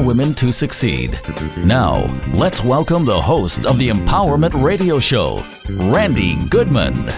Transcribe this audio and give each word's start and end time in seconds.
Women 0.00 0.34
to 0.36 0.52
Succeed. 0.52 1.18
Now, 1.58 2.06
let's 2.32 2.64
welcome 2.64 3.04
the 3.04 3.20
host 3.20 3.66
of 3.66 3.78
the 3.78 3.88
Empowerment 3.88 4.62
Radio 4.62 4.98
Show, 4.98 5.44
Randi 5.68 6.36
Goodman. 6.48 7.08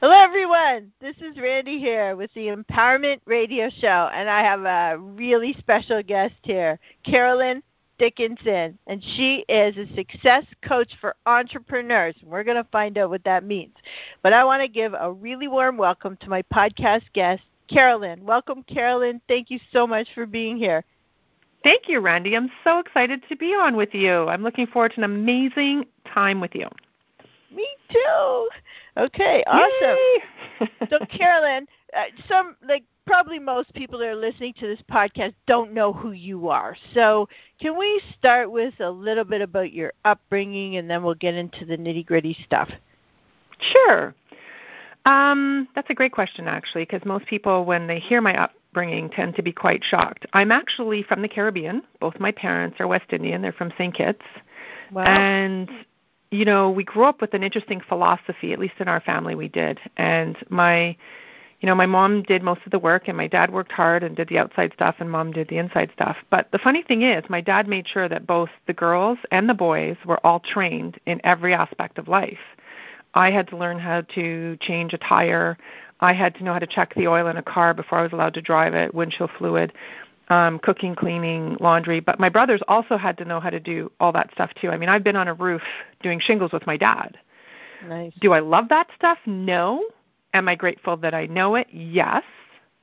Hello, 0.00 0.14
everyone. 0.14 0.92
This 1.00 1.16
is 1.20 1.36
Randi 1.40 1.78
here 1.78 2.16
with 2.16 2.30
the 2.34 2.46
Empowerment 2.46 3.20
Radio 3.26 3.68
Show, 3.68 4.10
and 4.12 4.30
I 4.30 4.42
have 4.42 4.64
a 4.64 4.98
really 4.98 5.54
special 5.58 6.02
guest 6.02 6.34
here, 6.42 6.78
Carolyn 7.04 7.62
Dickinson, 7.98 8.78
and 8.86 9.02
she 9.02 9.44
is 9.48 9.76
a 9.76 9.94
success 9.94 10.44
coach 10.62 10.92
for 11.00 11.16
entrepreneurs. 11.26 12.14
We're 12.22 12.44
going 12.44 12.62
to 12.62 12.68
find 12.70 12.98
out 12.98 13.10
what 13.10 13.24
that 13.24 13.44
means. 13.44 13.74
But 14.22 14.32
I 14.32 14.44
want 14.44 14.62
to 14.62 14.68
give 14.68 14.94
a 14.94 15.12
really 15.12 15.48
warm 15.48 15.76
welcome 15.76 16.16
to 16.20 16.28
my 16.28 16.42
podcast 16.42 17.02
guest, 17.14 17.42
Carolyn. 17.68 18.24
Welcome, 18.24 18.62
Carolyn. 18.64 19.20
Thank 19.28 19.50
you 19.50 19.58
so 19.72 19.86
much 19.86 20.08
for 20.14 20.26
being 20.26 20.56
here. 20.56 20.84
Thank 21.62 21.88
you, 21.88 22.00
Randi. 22.00 22.36
I'm 22.36 22.50
so 22.62 22.78
excited 22.78 23.22
to 23.28 23.36
be 23.36 23.54
on 23.54 23.76
with 23.76 23.92
you. 23.92 24.28
I'm 24.28 24.42
looking 24.42 24.66
forward 24.66 24.92
to 24.92 24.98
an 24.98 25.04
amazing 25.04 25.86
time 26.04 26.40
with 26.40 26.54
you. 26.54 26.68
Me 27.52 27.66
too. 27.90 28.48
Okay, 28.96 29.42
awesome. 29.46 30.68
so, 30.90 30.98
Carolyn, 31.10 31.66
uh, 31.96 32.04
some 32.28 32.56
like 32.68 32.84
probably 33.06 33.38
most 33.38 33.72
people 33.74 33.98
that 33.98 34.08
are 34.08 34.16
listening 34.16 34.54
to 34.58 34.66
this 34.66 34.80
podcast 34.90 35.34
don't 35.46 35.72
know 35.72 35.92
who 35.92 36.12
you 36.12 36.48
are. 36.48 36.76
So, 36.94 37.28
can 37.60 37.78
we 37.78 38.00
start 38.18 38.50
with 38.50 38.74
a 38.80 38.90
little 38.90 39.24
bit 39.24 39.40
about 39.40 39.72
your 39.72 39.92
upbringing 40.04 40.76
and 40.76 40.90
then 40.90 41.02
we'll 41.02 41.14
get 41.14 41.34
into 41.34 41.64
the 41.64 41.76
nitty 41.76 42.04
gritty 42.04 42.36
stuff? 42.44 42.70
Sure. 43.58 44.14
Um, 45.06 45.68
that's 45.74 45.88
a 45.88 45.94
great 45.94 46.12
question, 46.12 46.48
actually, 46.48 46.82
because 46.82 47.04
most 47.04 47.26
people, 47.26 47.64
when 47.64 47.86
they 47.86 48.00
hear 48.00 48.20
my 48.20 48.34
upbringing, 48.42 49.08
tend 49.08 49.36
to 49.36 49.42
be 49.42 49.52
quite 49.52 49.82
shocked. 49.84 50.26
I'm 50.32 50.50
actually 50.50 51.02
from 51.04 51.22
the 51.22 51.28
Caribbean. 51.28 51.82
Both 52.00 52.18
my 52.18 52.32
parents 52.32 52.80
are 52.80 52.86
West 52.86 53.12
Indian, 53.12 53.40
they're 53.40 53.52
from 53.52 53.72
St. 53.78 53.94
Kitts. 53.94 54.24
Wow. 54.92 55.04
And 55.04 55.70
you 56.32 56.44
know, 56.44 56.70
we 56.70 56.82
grew 56.82 57.04
up 57.04 57.20
with 57.20 57.34
an 57.34 57.44
interesting 57.44 57.80
philosophy, 57.88 58.52
at 58.52 58.58
least 58.58 58.74
in 58.80 58.88
our 58.88 59.00
family 59.00 59.34
we 59.34 59.48
did. 59.48 59.78
And 59.96 60.36
my 60.48 60.96
you 61.60 61.66
know, 61.66 61.74
my 61.74 61.86
mom 61.86 62.22
did 62.22 62.42
most 62.42 62.60
of 62.66 62.72
the 62.72 62.78
work 62.78 63.08
and 63.08 63.16
my 63.16 63.26
dad 63.26 63.52
worked 63.52 63.72
hard 63.72 64.02
and 64.02 64.14
did 64.14 64.28
the 64.28 64.38
outside 64.38 64.72
stuff 64.74 64.96
and 64.98 65.10
mom 65.10 65.32
did 65.32 65.48
the 65.48 65.58
inside 65.58 65.90
stuff. 65.94 66.16
But 66.30 66.50
the 66.52 66.58
funny 66.58 66.82
thing 66.82 67.02
is, 67.02 67.24
my 67.28 67.40
dad 67.40 67.66
made 67.66 67.88
sure 67.88 68.08
that 68.08 68.26
both 68.26 68.50
the 68.66 68.74
girls 68.74 69.18
and 69.30 69.48
the 69.48 69.54
boys 69.54 69.96
were 70.04 70.24
all 70.24 70.40
trained 70.40 70.98
in 71.06 71.20
every 71.24 71.54
aspect 71.54 71.98
of 71.98 72.08
life. 72.08 72.38
I 73.14 73.30
had 73.30 73.48
to 73.48 73.56
learn 73.56 73.78
how 73.78 74.02
to 74.14 74.58
change 74.60 74.92
a 74.92 74.98
tire. 74.98 75.56
I 76.00 76.12
had 76.12 76.34
to 76.36 76.44
know 76.44 76.52
how 76.52 76.58
to 76.58 76.66
check 76.66 76.94
the 76.94 77.08
oil 77.08 77.26
in 77.28 77.38
a 77.38 77.42
car 77.42 77.72
before 77.72 77.98
I 77.98 78.02
was 78.02 78.12
allowed 78.12 78.34
to 78.34 78.42
drive 78.42 78.74
it, 78.74 78.94
windshield 78.94 79.30
fluid, 79.38 79.72
um, 80.28 80.58
cooking, 80.58 80.94
cleaning, 80.94 81.56
laundry. 81.58 82.00
But 82.00 82.20
my 82.20 82.28
brothers 82.28 82.60
also 82.68 82.98
had 82.98 83.16
to 83.18 83.24
know 83.24 83.40
how 83.40 83.48
to 83.48 83.60
do 83.60 83.90
all 83.98 84.12
that 84.12 84.30
stuff 84.32 84.50
too. 84.60 84.68
I 84.68 84.76
mean, 84.76 84.90
I've 84.90 85.04
been 85.04 85.16
on 85.16 85.28
a 85.28 85.34
roof 85.34 85.62
doing 86.02 86.20
shingles 86.20 86.52
with 86.52 86.66
my 86.66 86.76
dad. 86.76 87.16
Nice. 87.88 88.12
Do 88.20 88.32
I 88.32 88.40
love 88.40 88.68
that 88.68 88.88
stuff? 88.94 89.18
No. 89.24 89.82
Am 90.36 90.50
I 90.50 90.54
grateful 90.54 90.98
that 90.98 91.14
I 91.14 91.24
know 91.24 91.54
it? 91.54 91.66
Yes. 91.72 92.22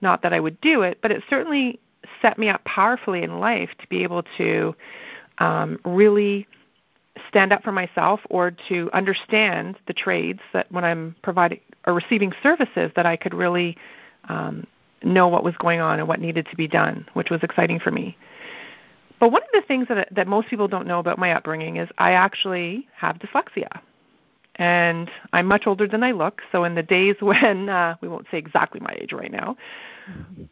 Not 0.02 0.24
that 0.24 0.34
I 0.34 0.40
would 0.40 0.60
do 0.60 0.82
it, 0.82 0.98
but 1.04 1.12
it 1.12 1.22
certainly 1.30 1.80
set 2.20 2.40
me 2.40 2.50
up 2.50 2.64
powerfully 2.64 3.22
in 3.22 3.40
life 3.40 3.70
to 3.80 3.88
be 3.90 4.02
able 4.02 4.24
to 4.38 4.76
um, 5.38 5.80
really 5.86 6.48
stand 7.30 7.54
up 7.54 7.62
for 7.62 7.72
myself 7.72 8.22
or 8.32 8.50
to 8.70 8.90
understand 8.92 9.78
the 9.86 9.94
trades 9.94 10.40
that 10.52 10.72
when 10.72 10.84
I'm 10.84 11.16
providing 11.22 11.60
or 11.86 11.94
receiving 11.94 12.34
services 12.42 12.92
that 12.96 13.06
I 13.06 13.16
could 13.16 13.36
really 13.36 13.78
um, 14.30 14.66
know 15.04 15.28
what 15.28 15.44
was 15.44 15.56
going 15.58 15.80
on 15.80 16.00
and 16.00 16.08
what 16.08 16.20
needed 16.20 16.48
to 16.50 16.56
be 16.56 16.68
done, 16.68 17.08
which 17.14 17.30
was 17.30 17.44
exciting 17.44 17.80
for 17.80 17.92
me. 17.92 18.18
But 19.20 19.32
one 19.32 19.44
of 19.44 19.50
the 19.54 19.62
things 19.68 19.88
that 19.90 20.08
that 20.12 20.28
most 20.28 20.48
people 20.48 20.68
don't 20.68 20.88
know 20.88 20.98
about 20.98 21.20
my 21.20 21.34
upbringing 21.34 21.78
is 21.78 21.88
I 22.00 22.14
actually 22.14 22.88
have 22.96 23.20
dyslexia 23.20 23.80
and 24.56 25.10
I'm 25.32 25.48
much 25.48 25.64
older 25.66 25.88
than 25.88 26.04
I 26.04 26.12
look. 26.12 26.42
So 26.52 26.64
in 26.64 26.76
the 26.76 26.84
days 26.84 27.16
when 27.22 27.70
uh, 27.70 27.96
we 28.02 28.08
won't 28.08 28.28
say 28.32 28.38
exactly 28.38 28.80
my 28.80 28.96
age 29.00 29.14
right 29.14 29.32
now, 29.32 29.58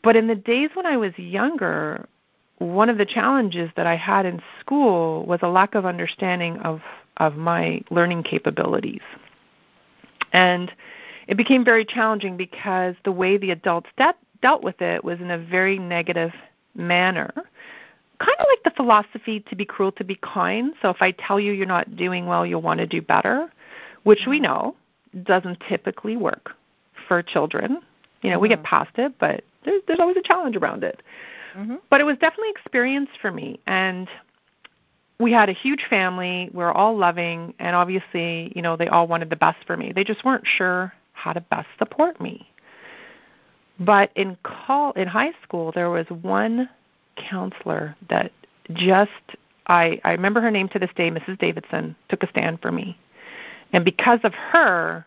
but 0.04 0.16
in 0.16 0.28
the 0.28 0.36
days 0.36 0.70
when 0.74 0.86
I 0.86 0.98
was 0.98 1.18
younger, 1.18 2.08
one 2.58 2.90
of 2.90 2.98
the 2.98 3.06
challenges 3.06 3.70
that 3.76 3.88
I 3.88 3.96
had 3.96 4.26
in 4.26 4.42
school 4.60 5.26
was 5.26 5.40
a 5.42 5.48
lack 5.48 5.76
of 5.76 5.86
understanding 5.86 6.58
of 6.58 6.82
of 7.18 7.36
my 7.36 7.82
learning 7.92 8.24
capabilities, 8.24 9.02
and 10.32 10.72
it 11.28 11.36
became 11.36 11.64
very 11.64 11.86
challenging 11.86 12.38
because 12.38 12.96
the 13.04 13.12
way 13.12 13.38
the 13.38 13.52
adults 13.52 13.90
de- 13.98 14.16
dealt 14.42 14.64
with 14.64 14.82
it 14.82 15.04
was 15.04 15.20
in 15.20 15.30
a 15.30 15.38
very 15.38 15.78
negative 15.78 16.32
manner 16.74 17.32
kind 18.18 18.38
of 18.40 18.46
like 18.50 18.64
the 18.64 18.72
philosophy 18.76 19.40
to 19.50 19.56
be 19.56 19.66
cruel 19.66 19.92
to 19.92 20.04
be 20.04 20.16
kind. 20.22 20.74
So 20.82 20.90
if 20.90 21.02
I 21.02 21.10
tell 21.12 21.40
you 21.40 21.54
you're 21.54 21.66
not 21.66 21.96
doing 21.96 22.28
well, 22.28 22.46
you'll 22.46 22.62
want 22.62 22.80
to 22.80 22.86
do 22.86 23.02
better 23.02 23.52
which 24.04 24.22
we 24.28 24.40
know 24.40 24.76
doesn't 25.24 25.62
typically 25.68 26.18
work 26.18 26.52
for 27.08 27.22
children. 27.22 27.82
You 28.22 28.30
know, 28.30 28.36
mm-hmm. 28.36 28.42
we 28.42 28.50
get 28.50 28.60
mm-hmm. 28.60 28.66
past 28.66 28.92
it, 28.98 29.14
but 29.20 29.44
there's, 29.66 29.82
there's 29.88 30.00
always 30.00 30.18
a 30.18 30.22
challenge 30.24 30.56
around 30.56 30.84
it. 30.84 31.02
Mm-hmm. 31.56 31.76
But 31.90 32.02
it 32.02 32.06
was 32.06 32.18
definitely 32.18 32.52
experience 32.52 33.10
for 33.22 33.32
me, 33.32 33.60
and 33.68 34.08
we 35.20 35.32
had 35.32 35.50
a 35.50 35.54
huge 35.54 35.86
family. 35.90 36.50
We 36.54 36.60
were 36.60 36.72
all 36.72 36.98
loving, 36.98 37.54
and 37.60 37.76
obviously, 37.76 38.52
you 38.56 38.62
know, 38.62 38.78
they 38.78 38.88
all 38.88 39.08
wanted 39.08 39.30
the 39.30 39.36
best 39.36 39.58
for 39.68 39.76
me. 39.76 39.92
They 39.92 40.04
just 40.04 40.24
weren't 40.24 40.46
sure 40.46 40.94
how 41.14 41.34
to 41.34 41.42
best 41.42 41.68
support 41.78 42.22
me. 42.22 42.48
But 43.80 44.12
in 44.16 44.38
call 44.44 44.92
in 44.94 45.08
high 45.08 45.34
school, 45.44 45.72
there 45.74 45.90
was 45.90 46.06
one 46.22 46.70
counselor 47.16 47.96
that 48.10 48.32
just 48.74 49.12
I 49.68 50.00
I 50.04 50.12
remember 50.12 50.42
her 50.42 50.52
name 50.52 50.70
to 50.70 50.80
this 50.80 50.92
day, 50.96 51.10
Mrs. 51.10 51.38
Davidson, 51.40 51.96
took 52.10 52.24
a 52.24 52.30
stand 52.30 52.62
for 52.62 52.72
me. 52.72 52.98
And 53.74 53.86
because 53.86 54.20
of 54.24 54.34
her, 54.34 55.06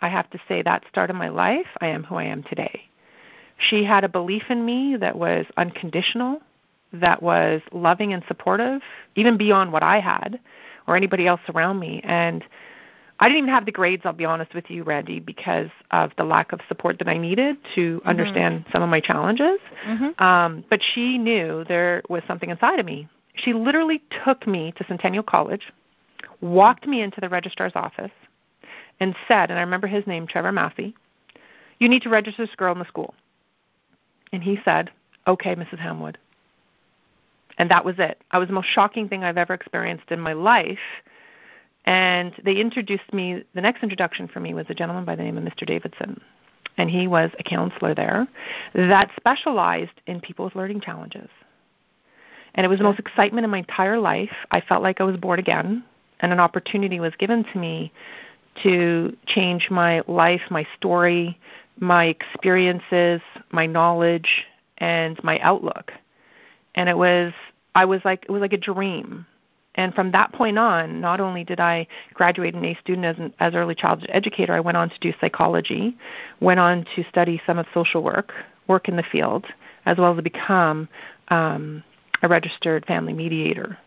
I 0.00 0.08
have 0.08 0.30
to 0.30 0.38
say 0.48 0.62
that 0.62 0.84
started 0.88 1.14
my 1.14 1.28
life. 1.28 1.66
I 1.80 1.88
am 1.88 2.04
who 2.04 2.16
I 2.16 2.24
am 2.24 2.42
today. 2.42 2.82
She 3.58 3.84
had 3.84 4.04
a 4.04 4.08
belief 4.08 4.44
in 4.50 4.64
me 4.64 4.96
that 4.96 5.18
was 5.18 5.46
unconditional, 5.56 6.40
that 6.92 7.22
was 7.22 7.60
loving 7.72 8.12
and 8.12 8.22
supportive, 8.28 8.82
even 9.16 9.36
beyond 9.36 9.72
what 9.72 9.82
I 9.82 10.00
had 10.00 10.38
or 10.86 10.96
anybody 10.96 11.26
else 11.26 11.40
around 11.48 11.80
me. 11.80 12.00
And 12.04 12.44
I 13.20 13.28
didn't 13.28 13.38
even 13.38 13.50
have 13.50 13.66
the 13.66 13.72
grades, 13.72 14.02
I'll 14.04 14.12
be 14.12 14.24
honest 14.24 14.54
with 14.54 14.70
you, 14.70 14.84
Randi, 14.84 15.18
because 15.18 15.70
of 15.90 16.12
the 16.16 16.24
lack 16.24 16.52
of 16.52 16.60
support 16.68 16.98
that 17.00 17.08
I 17.08 17.18
needed 17.18 17.56
to 17.74 17.98
mm-hmm. 17.98 18.08
understand 18.08 18.64
some 18.72 18.82
of 18.82 18.88
my 18.88 19.00
challenges. 19.00 19.58
Mm-hmm. 19.86 20.22
Um, 20.22 20.64
but 20.70 20.80
she 20.94 21.18
knew 21.18 21.64
there 21.66 22.02
was 22.08 22.22
something 22.28 22.50
inside 22.50 22.78
of 22.78 22.86
me. 22.86 23.08
She 23.34 23.52
literally 23.52 24.02
took 24.24 24.46
me 24.46 24.72
to 24.76 24.84
Centennial 24.86 25.24
College 25.24 25.72
walked 26.40 26.86
me 26.86 27.02
into 27.02 27.20
the 27.20 27.28
registrar's 27.28 27.72
office 27.74 28.10
and 29.00 29.14
said, 29.26 29.50
and 29.50 29.58
I 29.58 29.62
remember 29.62 29.86
his 29.86 30.06
name, 30.06 30.26
Trevor 30.26 30.52
Massey, 30.52 30.94
you 31.78 31.88
need 31.88 32.02
to 32.02 32.08
register 32.08 32.44
this 32.44 32.54
girl 32.56 32.72
in 32.72 32.78
the 32.78 32.84
school. 32.84 33.14
And 34.32 34.42
he 34.42 34.58
said, 34.64 34.90
okay, 35.26 35.54
Mrs. 35.54 35.78
Hamwood. 35.78 36.16
And 37.56 37.70
that 37.70 37.84
was 37.84 37.96
it. 37.98 38.20
I 38.30 38.38
was 38.38 38.48
the 38.48 38.54
most 38.54 38.68
shocking 38.68 39.08
thing 39.08 39.24
I've 39.24 39.38
ever 39.38 39.54
experienced 39.54 40.10
in 40.10 40.20
my 40.20 40.32
life. 40.32 40.78
And 41.84 42.32
they 42.44 42.56
introduced 42.56 43.12
me, 43.12 43.44
the 43.54 43.60
next 43.60 43.82
introduction 43.82 44.28
for 44.28 44.40
me 44.40 44.54
was 44.54 44.66
a 44.68 44.74
gentleman 44.74 45.04
by 45.04 45.16
the 45.16 45.22
name 45.22 45.38
of 45.38 45.44
Mr. 45.44 45.66
Davidson. 45.66 46.20
And 46.76 46.90
he 46.90 47.08
was 47.08 47.30
a 47.38 47.42
counselor 47.42 47.94
there 47.94 48.28
that 48.74 49.10
specialized 49.16 50.00
in 50.06 50.20
people 50.20 50.44
with 50.44 50.54
learning 50.54 50.80
challenges. 50.80 51.28
And 52.54 52.64
it 52.64 52.68
was 52.68 52.78
the 52.78 52.84
most 52.84 52.98
excitement 53.00 53.44
in 53.44 53.50
my 53.50 53.58
entire 53.58 53.98
life. 53.98 54.30
I 54.50 54.60
felt 54.60 54.82
like 54.82 55.00
I 55.00 55.04
was 55.04 55.16
born 55.16 55.38
again 55.38 55.84
and 56.20 56.32
an 56.32 56.40
opportunity 56.40 57.00
was 57.00 57.14
given 57.16 57.44
to 57.44 57.58
me 57.58 57.92
to 58.62 59.16
change 59.26 59.68
my 59.70 60.02
life, 60.08 60.42
my 60.50 60.66
story, 60.76 61.38
my 61.78 62.06
experiences, 62.06 63.20
my 63.52 63.66
knowledge, 63.66 64.46
and 64.78 65.22
my 65.22 65.38
outlook. 65.40 65.92
And 66.74 66.88
it 66.88 66.96
was 66.96 67.32
I 67.74 67.84
was 67.84 68.00
like 68.04 68.24
it 68.24 68.32
was 68.32 68.40
like 68.40 68.52
a 68.52 68.58
dream. 68.58 69.26
And 69.74 69.94
from 69.94 70.10
that 70.10 70.32
point 70.32 70.58
on, 70.58 71.00
not 71.00 71.20
only 71.20 71.44
did 71.44 71.60
I 71.60 71.86
graduate 72.12 72.54
an 72.54 72.64
A 72.64 72.74
student 72.80 73.06
as 73.06 73.18
an 73.18 73.32
as 73.38 73.54
early 73.54 73.74
childhood 73.74 74.10
educator, 74.12 74.52
I 74.52 74.60
went 74.60 74.76
on 74.76 74.90
to 74.90 74.98
do 75.00 75.12
psychology, 75.20 75.96
went 76.40 76.58
on 76.58 76.84
to 76.96 77.04
study 77.08 77.40
some 77.46 77.58
of 77.58 77.66
social 77.72 78.02
work, 78.02 78.32
work 78.66 78.88
in 78.88 78.96
the 78.96 79.04
field, 79.04 79.46
as 79.86 79.96
well 79.98 80.16
as 80.16 80.22
become 80.22 80.88
um, 81.28 81.84
a 82.22 82.28
registered 82.28 82.84
family 82.86 83.12
mediator. 83.12 83.78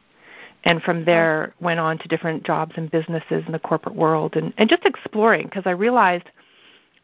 And 0.63 0.81
from 0.81 0.97
uh-huh. 0.97 1.05
there, 1.05 1.53
went 1.59 1.79
on 1.79 1.97
to 1.99 2.07
different 2.07 2.43
jobs 2.43 2.73
and 2.75 2.89
businesses 2.91 3.43
in 3.45 3.51
the 3.51 3.59
corporate 3.59 3.95
world, 3.95 4.35
and, 4.35 4.53
and 4.57 4.69
just 4.69 4.85
exploring 4.85 5.45
because 5.45 5.63
I 5.65 5.71
realized, 5.71 6.29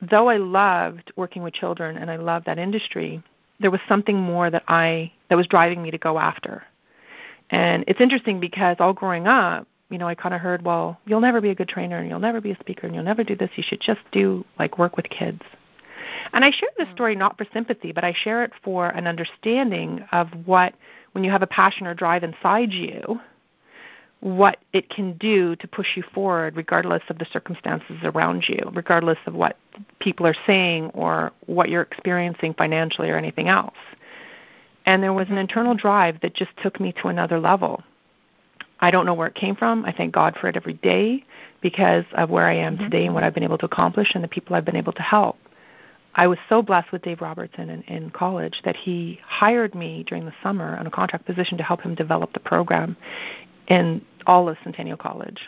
though 0.02 0.30
I 0.30 0.38
loved 0.38 1.12
working 1.16 1.42
with 1.44 1.54
children 1.54 1.98
and 1.98 2.12
I 2.12 2.18
loved 2.18 2.46
that 2.46 2.60
industry, 2.60 3.24
there 3.60 3.72
was 3.72 3.82
something 3.88 4.16
more 4.16 4.50
that 4.50 4.64
I 4.68 5.12
that 5.30 5.36
was 5.36 5.48
driving 5.48 5.82
me 5.82 5.92
to 5.92 5.98
go 5.98 6.20
after 6.20 6.64
and 7.50 7.84
it's 7.88 8.02
interesting 8.02 8.40
because 8.40 8.78
all 8.80 8.94
growing 8.94 9.28
up, 9.28 9.68
you 9.90 9.98
know, 9.98 10.08
I 10.08 10.16
kind 10.16 10.36
of 10.36 10.42
heard, 10.42 10.64
well, 10.64 11.00
you'll 11.06 11.22
never 11.22 11.40
be 11.40 11.50
a 11.50 11.56
good 11.56 11.70
trainer 11.70 11.98
and 11.98 12.10
you'll 12.10 12.20
never 12.20 12.42
be 12.42 12.52
a 12.52 12.60
speaker 12.60 12.86
and 12.86 12.96
you'll 12.96 13.06
never 13.06 13.24
do 13.24 13.36
this. 13.36 13.50
You 13.56 13.64
should 13.66 13.80
just 13.80 14.02
do 14.12 14.46
like 14.60 14.78
work 14.78 14.98
with 14.98 15.10
kids. 15.10 15.42
And 16.34 16.44
I 16.44 16.52
share 16.52 16.70
this 16.78 16.88
mm-hmm. 16.88 16.96
story 16.96 17.16
not 17.16 17.38
for 17.38 17.46
sympathy, 17.54 17.92
but 17.92 18.04
I 18.04 18.14
share 18.14 18.44
it 18.44 18.52
for 18.64 18.90
an 18.90 19.08
understanding 19.08 20.04
of 20.12 20.28
what, 20.46 20.74
when 21.14 21.24
you 21.24 21.32
have 21.32 21.42
a 21.42 21.48
passion 21.48 21.88
or 21.88 21.94
drive 21.94 22.24
inside 22.24 22.72
you, 22.72 23.20
what 24.20 24.58
it 24.74 24.90
can 24.90 25.14
do 25.18 25.56
to 25.58 25.68
push 25.68 25.96
you 25.96 26.04
forward 26.14 26.56
regardless 26.56 27.04
of 27.10 27.20
the 27.20 27.26
circumstances 27.32 27.98
around 28.04 28.44
you, 28.48 28.60
regardless 28.74 29.20
of 29.26 29.36
what 29.36 29.58
people 30.00 30.26
are 30.26 30.36
saying 30.46 30.86
or 30.94 31.32
what 31.46 31.70
you're 31.70 31.84
experiencing 31.84 32.54
financially 32.54 33.10
or 33.10 33.18
anything 33.18 33.48
else. 33.48 33.76
And 34.86 35.04
there 35.04 35.14
was 35.14 35.30
an 35.30 35.38
internal 35.38 35.76
drive 35.76 36.22
that 36.22 36.34
just 36.34 36.52
took 36.64 36.80
me 36.80 36.94
to 37.02 37.10
another 37.10 37.40
level. 37.40 37.84
I 38.80 38.92
don't 38.92 39.06
know 39.06 39.14
where 39.14 39.28
it 39.28 39.36
came 39.36 39.56
from. 39.56 39.86
I 39.86 39.92
thank 39.92 40.14
God 40.14 40.36
for 40.40 40.48
it 40.48 40.56
every 40.56 40.74
day 40.74 41.24
because 41.62 42.06
of 42.14 42.30
where 42.30 42.46
I 42.46 42.56
am 42.56 42.76
mm-hmm. 42.76 42.86
today 42.86 43.06
and 43.06 43.14
what 43.14 43.24
I've 43.24 43.34
been 43.34 43.44
able 43.44 43.58
to 43.60 43.66
accomplish 43.66 44.12
and 44.16 44.24
the 44.24 44.28
people 44.28 44.56
I've 44.56 44.66
been 44.66 44.76
able 44.76 44.94
to 44.94 45.02
help. 45.02 45.38
I 46.16 46.26
was 46.26 46.40
so 46.50 46.64
blessed 46.64 46.92
with 46.92 47.04
Dave 47.04 47.22
Robertson 47.22 47.70
in, 47.70 47.82
in 47.84 48.10
college 48.10 48.62
that 48.66 48.76
he 48.76 49.20
hired 49.24 49.76
me 49.76 50.04
during 50.08 50.26
the 50.26 50.34
summer 50.42 50.76
on 50.76 50.88
a 50.88 50.92
contract 50.92 51.26
position 51.26 51.60
to 51.60 51.64
help 51.64 51.82
him 51.82 51.94
develop 51.94 52.34
the 52.34 52.40
program 52.40 52.98
in 53.68 54.02
all 54.26 54.50
of 54.50 54.58
Centennial 54.64 54.98
College. 54.98 55.42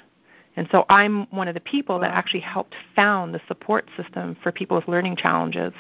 And 0.56 0.68
so 0.72 0.86
I'm 0.90 1.26
one 1.28 1.48
of 1.48 1.54
the 1.54 1.62
people 1.62 2.00
that 2.00 2.12
actually 2.12 2.42
helped 2.42 2.76
found 2.96 3.34
the 3.34 3.42
support 3.48 3.88
system 3.96 4.36
for 4.44 4.52
people 4.52 4.76
with 4.76 4.88
learning 4.88 5.16
challenges 5.16 5.74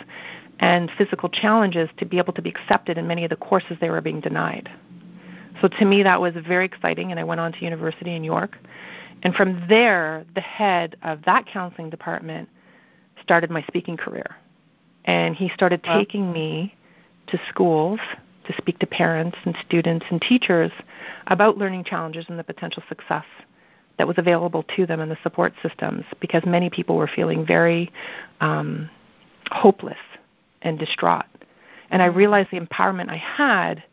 and 0.60 0.92
physical 0.98 1.30
challenges 1.30 1.90
to 1.98 2.06
be 2.06 2.18
able 2.18 2.34
to 2.34 2.42
be 2.42 2.50
accepted 2.50 2.98
in 2.98 3.08
many 3.08 3.24
of 3.24 3.30
the 3.30 3.36
courses 3.36 3.78
they 3.82 3.90
were 3.90 4.02
being 4.02 4.22
denied. 4.22 4.70
So 5.62 5.68
to 5.68 5.86
me, 5.86 6.04
that 6.04 6.22
was 6.22 6.34
very 6.48 6.66
exciting, 6.66 7.12
and 7.12 7.20
I 7.20 7.24
went 7.24 7.42
on 7.42 7.52
to 7.54 7.64
university 7.64 8.16
in 8.16 8.24
York. 8.24 8.58
And 9.24 9.36
from 9.36 9.66
there, 9.68 10.26
the 10.36 10.42
head 10.42 10.96
of 11.02 11.24
that 11.26 11.46
counseling 11.46 11.90
department 11.90 12.48
started 13.22 13.50
my 13.50 13.64
speaking 13.64 13.98
career. 13.98 14.38
And 15.06 15.36
he 15.36 15.50
started 15.50 15.84
taking 15.84 16.32
me 16.32 16.74
to 17.28 17.40
schools 17.50 18.00
to 18.50 18.58
speak 18.58 18.80
to 18.80 18.88
parents 18.88 19.38
and 19.46 19.56
students 19.66 20.06
and 20.10 20.20
teachers 20.22 20.72
about 21.28 21.58
learning 21.58 21.84
challenges 21.84 22.26
and 22.30 22.40
the 22.40 22.44
potential 22.44 22.82
success 22.90 23.26
that 23.98 24.08
was 24.08 24.18
available 24.18 24.64
to 24.76 24.88
them 24.88 25.00
in 25.00 25.10
the 25.10 25.18
support 25.22 25.54
systems 25.62 26.04
because 26.20 26.42
many 26.46 26.70
people 26.70 26.96
were 26.96 27.10
feeling 27.14 27.46
very 27.46 27.92
um, 28.42 28.90
hopeless 29.52 30.00
and 30.64 30.80
distraught. 30.80 31.26
And 31.92 32.02
I 32.02 32.08
mm-hmm. 32.08 32.18
realized 32.18 32.50
the 32.52 32.60
empowerment 32.60 33.10
I 33.10 33.18
had 33.18 33.84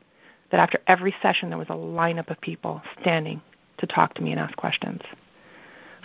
that 0.50 0.60
after 0.60 0.80
every 0.86 1.14
session 1.20 1.50
there 1.50 1.58
was 1.58 1.68
a 1.68 1.74
lineup 1.74 2.30
of 2.30 2.40
people 2.40 2.80
standing 3.00 3.42
to 3.78 3.86
talk 3.86 4.14
to 4.14 4.22
me 4.22 4.30
and 4.30 4.40
ask 4.40 4.56
questions. 4.56 5.02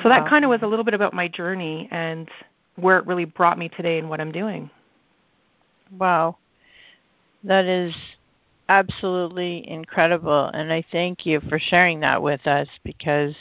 So 0.04 0.10
that 0.10 0.24
wow. 0.24 0.30
kind 0.30 0.44
of 0.44 0.50
was 0.50 0.62
a 0.62 0.68
little 0.68 0.84
bit 0.84 0.94
about 0.94 1.14
my 1.14 1.30
journey 1.30 1.88
and 1.90 2.28
where 2.76 2.98
it 2.98 3.06
really 3.08 3.26
brought 3.26 3.58
me 3.58 3.70
today 3.70 3.98
and 3.98 4.10
what 4.10 4.20
I'm 4.20 4.32
doing. 4.32 4.70
Wow. 5.98 6.38
That 7.44 7.66
is 7.66 7.94
absolutely 8.72 9.70
incredible 9.70 10.46
and 10.54 10.72
I 10.72 10.82
thank 10.94 11.26
you 11.26 11.42
for 11.50 11.60
sharing 11.60 12.00
that 12.00 12.22
with 12.22 12.48
us 12.48 12.70
because 12.86 13.36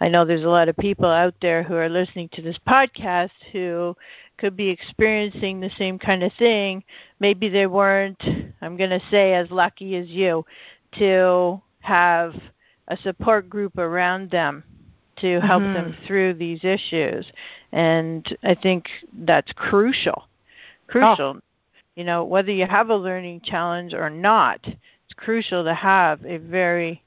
I 0.00 0.08
know 0.08 0.26
there's 0.26 0.44
a 0.44 0.48
lot 0.48 0.68
of 0.68 0.76
people 0.76 1.06
out 1.06 1.34
there 1.40 1.62
who 1.62 1.74
are 1.74 1.88
listening 1.88 2.28
to 2.34 2.42
this 2.42 2.58
podcast 2.68 3.30
who 3.52 3.96
could 4.36 4.54
be 4.54 4.68
experiencing 4.68 5.60
the 5.60 5.70
same 5.78 5.98
kind 5.98 6.22
of 6.22 6.30
thing. 6.34 6.84
Maybe 7.20 7.48
they 7.48 7.66
weren't, 7.66 8.22
I'm 8.60 8.76
going 8.76 8.90
to 8.90 9.00
say, 9.10 9.32
as 9.32 9.50
lucky 9.50 9.96
as 9.96 10.08
you 10.08 10.44
to 10.98 11.62
have 11.80 12.34
a 12.88 12.98
support 12.98 13.48
group 13.48 13.78
around 13.78 14.30
them 14.30 14.62
to 15.20 15.40
help 15.40 15.62
mm-hmm. 15.62 15.72
them 15.72 15.96
through 16.06 16.34
these 16.34 16.62
issues. 16.64 17.26
And 17.72 18.26
I 18.42 18.54
think 18.54 18.90
that's 19.14 19.52
crucial. 19.52 20.24
Crucial. 20.86 21.36
Oh. 21.38 21.40
You 21.96 22.04
know, 22.04 22.24
whether 22.24 22.52
you 22.52 22.66
have 22.66 22.90
a 22.90 22.96
learning 22.96 23.40
challenge 23.42 23.94
or 23.94 24.10
not, 24.10 24.60
it's 24.64 25.14
crucial 25.16 25.64
to 25.64 25.74
have 25.74 26.24
a 26.24 26.36
very 26.36 27.02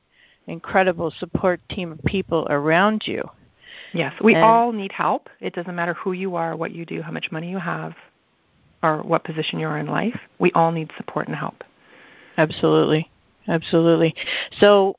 incredible 0.48 1.14
support 1.20 1.62
team 1.70 1.92
of 1.92 2.04
people 2.06 2.48
around 2.50 3.04
you. 3.06 3.24
Yes, 3.94 4.14
we 4.22 4.34
and, 4.34 4.44
all 4.44 4.72
need 4.72 4.92
help. 4.92 5.30
It 5.40 5.54
doesn't 5.54 5.76
matter 5.76 5.94
who 5.94 6.14
you 6.14 6.36
are, 6.36 6.56
what 6.56 6.72
you 6.72 6.86
do, 6.86 7.04
how 7.04 7.12
much 7.12 7.32
money 7.32 7.52
you 7.52 7.60
have, 7.60 7.94
or 8.82 9.04
what 9.04 9.24
position 9.24 9.60
you're 9.60 9.78
in 9.78 9.86
life. 9.86 10.20
We 10.40 10.52
all 10.54 10.72
need 10.72 10.92
support 10.98 11.28
and 11.28 11.36
help. 11.36 11.64
Absolutely. 12.38 13.10
Absolutely. 13.48 14.16
So, 14.60 14.96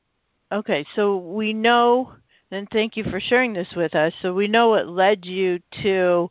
okay, 0.53 0.87
so 0.95 1.17
we 1.19 1.53
know, 1.53 2.13
and 2.53 2.69
thank 2.71 2.97
you 2.97 3.05
for 3.05 3.19
sharing 3.19 3.53
this 3.53 3.69
with 3.75 3.95
us. 3.95 4.13
So, 4.23 4.35
we 4.35 4.47
know 4.47 4.69
what 4.69 4.89
led 4.89 5.25
you 5.25 5.61
to 5.83 6.31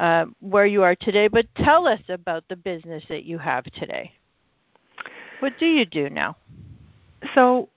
uh, 0.00 0.24
where 0.40 0.64
you 0.64 0.82
are 0.82 0.96
today, 0.96 1.28
but 1.28 1.46
tell 1.56 1.86
us 1.86 2.00
about 2.08 2.42
the 2.48 2.56
business 2.56 3.04
that 3.10 3.24
you 3.24 3.36
have 3.36 3.64
today. 3.64 4.10
What 5.40 5.58
do 5.58 5.66
you 5.66 5.84
do 5.84 6.08
now? 6.08 6.36
So, 7.34 7.68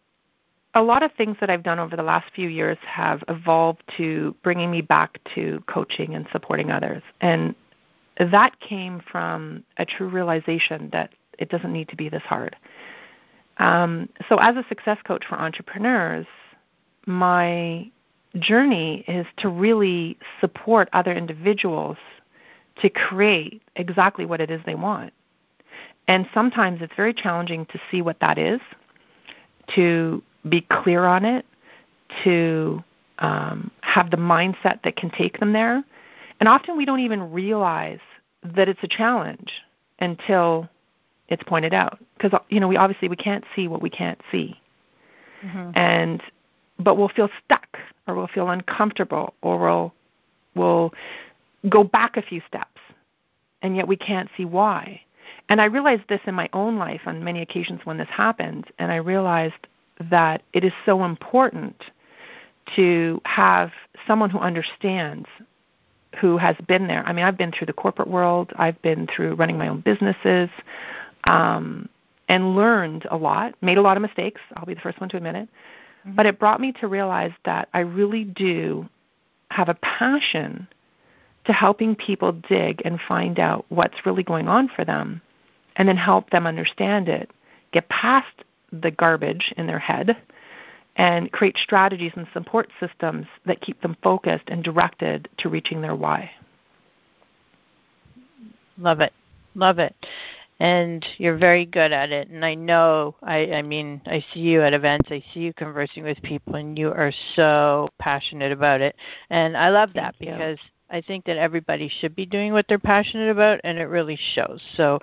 a 0.73 0.81
lot 0.81 1.03
of 1.03 1.11
things 1.11 1.35
that 1.41 1.49
I've 1.49 1.63
done 1.63 1.79
over 1.79 1.95
the 1.95 2.03
last 2.03 2.31
few 2.33 2.47
years 2.47 2.77
have 2.85 3.23
evolved 3.27 3.83
to 3.97 4.33
bringing 4.41 4.71
me 4.71 4.81
back 4.81 5.19
to 5.35 5.61
coaching 5.67 6.15
and 6.15 6.25
supporting 6.31 6.71
others. 6.71 7.03
And 7.21 7.53
that 8.17 8.59
came 8.61 9.01
from 9.11 9.63
a 9.77 9.85
true 9.85 10.07
realization 10.07 10.89
that 10.93 11.11
it 11.37 11.49
doesn't 11.49 11.73
need 11.73 11.89
to 11.89 11.95
be 11.97 12.07
this 12.07 12.23
hard. 12.23 12.55
Um, 13.57 14.07
so, 14.29 14.37
as 14.37 14.55
a 14.55 14.65
success 14.69 14.97
coach 15.05 15.25
for 15.27 15.35
entrepreneurs, 15.35 16.25
my 17.05 17.91
journey 18.39 19.03
is 19.07 19.25
to 19.37 19.49
really 19.49 20.17
support 20.41 20.89
other 20.93 21.13
individuals 21.13 21.97
to 22.81 22.89
create 22.89 23.61
exactly 23.75 24.25
what 24.25 24.41
it 24.41 24.49
is 24.49 24.61
they 24.65 24.75
want. 24.75 25.13
And 26.07 26.27
sometimes 26.33 26.81
it's 26.81 26.93
very 26.95 27.13
challenging 27.13 27.65
to 27.67 27.79
see 27.89 28.01
what 28.01 28.19
that 28.19 28.37
is, 28.37 28.59
to 29.75 30.21
be 30.49 30.61
clear 30.61 31.05
on 31.05 31.23
it, 31.23 31.45
to 32.23 32.83
um, 33.19 33.71
have 33.81 34.11
the 34.11 34.17
mindset 34.17 34.81
that 34.83 34.95
can 34.95 35.09
take 35.09 35.39
them 35.39 35.53
there. 35.53 35.83
And 36.39 36.49
often 36.49 36.75
we 36.75 36.85
don't 36.85 36.99
even 36.99 37.31
realize 37.31 37.99
that 38.43 38.67
it's 38.67 38.83
a 38.83 38.87
challenge 38.87 39.51
until 39.99 40.67
it's 41.29 41.43
pointed 41.43 41.73
out 41.73 41.99
because 42.17 42.37
you 42.49 42.59
know 42.59 42.67
we 42.67 42.75
obviously 42.75 43.07
we 43.07 43.15
can't 43.15 43.45
see 43.55 43.67
what 43.67 43.81
we 43.81 43.89
can't 43.89 44.19
see 44.31 44.59
mm-hmm. 45.43 45.71
and 45.75 46.21
but 46.79 46.95
we'll 46.95 47.09
feel 47.09 47.29
stuck 47.43 47.62
or 48.07 48.15
we'll 48.15 48.27
feel 48.27 48.49
uncomfortable 48.49 49.33
or 49.41 49.57
we'll 49.59 49.93
we'll 50.55 50.93
go 51.69 51.83
back 51.83 52.17
a 52.17 52.21
few 52.21 52.41
steps 52.47 52.81
and 53.61 53.75
yet 53.75 53.87
we 53.87 53.95
can't 53.95 54.29
see 54.35 54.45
why 54.45 55.01
and 55.49 55.61
i 55.61 55.65
realized 55.65 56.03
this 56.09 56.21
in 56.25 56.35
my 56.35 56.49
own 56.53 56.77
life 56.77 57.01
on 57.05 57.23
many 57.23 57.41
occasions 57.41 57.81
when 57.85 57.97
this 57.97 58.09
happened 58.09 58.65
and 58.79 58.91
i 58.91 58.95
realized 58.95 59.67
that 60.09 60.41
it 60.53 60.63
is 60.63 60.73
so 60.85 61.03
important 61.03 61.75
to 62.75 63.21
have 63.25 63.71
someone 64.07 64.29
who 64.29 64.39
understands 64.39 65.27
who 66.19 66.37
has 66.37 66.55
been 66.67 66.87
there. 66.87 67.03
I 67.05 67.13
mean, 67.13 67.25
I've 67.25 67.37
been 67.37 67.51
through 67.51 67.67
the 67.67 67.73
corporate 67.73 68.07
world, 68.07 68.51
I've 68.55 68.79
been 68.81 69.07
through 69.07 69.35
running 69.35 69.57
my 69.57 69.67
own 69.67 69.81
businesses, 69.81 70.49
um, 71.25 71.89
and 72.29 72.55
learned 72.55 73.05
a 73.11 73.17
lot, 73.17 73.55
made 73.61 73.77
a 73.77 73.81
lot 73.81 73.97
of 73.97 74.01
mistakes. 74.01 74.41
I'll 74.55 74.65
be 74.65 74.73
the 74.73 74.81
first 74.81 74.99
one 74.99 75.09
to 75.09 75.17
admit 75.17 75.35
it. 75.35 75.49
Mm-hmm. 76.05 76.15
But 76.15 76.25
it 76.25 76.39
brought 76.39 76.61
me 76.61 76.71
to 76.73 76.87
realize 76.87 77.31
that 77.45 77.69
I 77.73 77.79
really 77.79 78.23
do 78.23 78.87
have 79.49 79.69
a 79.69 79.75
passion 79.75 80.67
to 81.45 81.53
helping 81.53 81.95
people 81.95 82.31
dig 82.31 82.81
and 82.85 82.99
find 83.07 83.39
out 83.39 83.65
what's 83.69 84.05
really 84.05 84.23
going 84.23 84.47
on 84.47 84.69
for 84.69 84.85
them 84.85 85.21
and 85.75 85.87
then 85.87 85.97
help 85.97 86.29
them 86.29 86.47
understand 86.47 87.09
it, 87.09 87.29
get 87.71 87.89
past 87.89 88.43
the 88.71 88.91
garbage 88.91 89.53
in 89.57 89.67
their 89.67 89.79
head 89.79 90.17
and 90.95 91.31
create 91.31 91.57
strategies 91.57 92.11
and 92.15 92.27
support 92.33 92.69
systems 92.79 93.25
that 93.45 93.61
keep 93.61 93.81
them 93.81 93.97
focused 94.03 94.45
and 94.47 94.63
directed 94.63 95.27
to 95.37 95.49
reaching 95.49 95.81
their 95.81 95.95
why. 95.95 96.29
Love 98.77 98.99
it. 98.99 99.13
Love 99.55 99.79
it. 99.79 99.95
And 100.63 101.05
you're 101.17 101.35
very 101.35 101.65
good 101.65 101.91
at 101.91 102.11
it. 102.11 102.29
And 102.29 102.43
i 102.45 102.55
know 102.55 103.15
i 103.21 103.51
i 103.51 103.61
mean 103.61 104.01
i 104.07 104.23
see 104.33 104.39
you 104.39 104.61
at 104.61 104.73
events. 104.73 105.09
I 105.11 105.21
see 105.33 105.41
you 105.41 105.53
conversing 105.53 106.03
with 106.03 106.21
people 106.23 106.55
and 106.55 106.79
you 106.79 106.89
are 106.89 107.11
so 107.35 107.89
passionate 107.99 108.53
about 108.53 108.79
it. 108.79 108.95
And 109.29 109.57
i 109.57 109.69
love 109.69 109.91
that 109.95 110.15
Thank 110.17 110.31
because 110.31 110.57
you. 110.63 110.97
i 110.97 111.01
think 111.01 111.25
that 111.25 111.37
everybody 111.37 111.89
should 111.89 112.15
be 112.15 112.25
doing 112.25 112.53
what 112.53 112.65
they're 112.69 112.79
passionate 112.79 113.29
about 113.29 113.59
and 113.65 113.77
it 113.77 113.89
really 113.97 114.17
shows. 114.35 114.61
So 114.77 114.99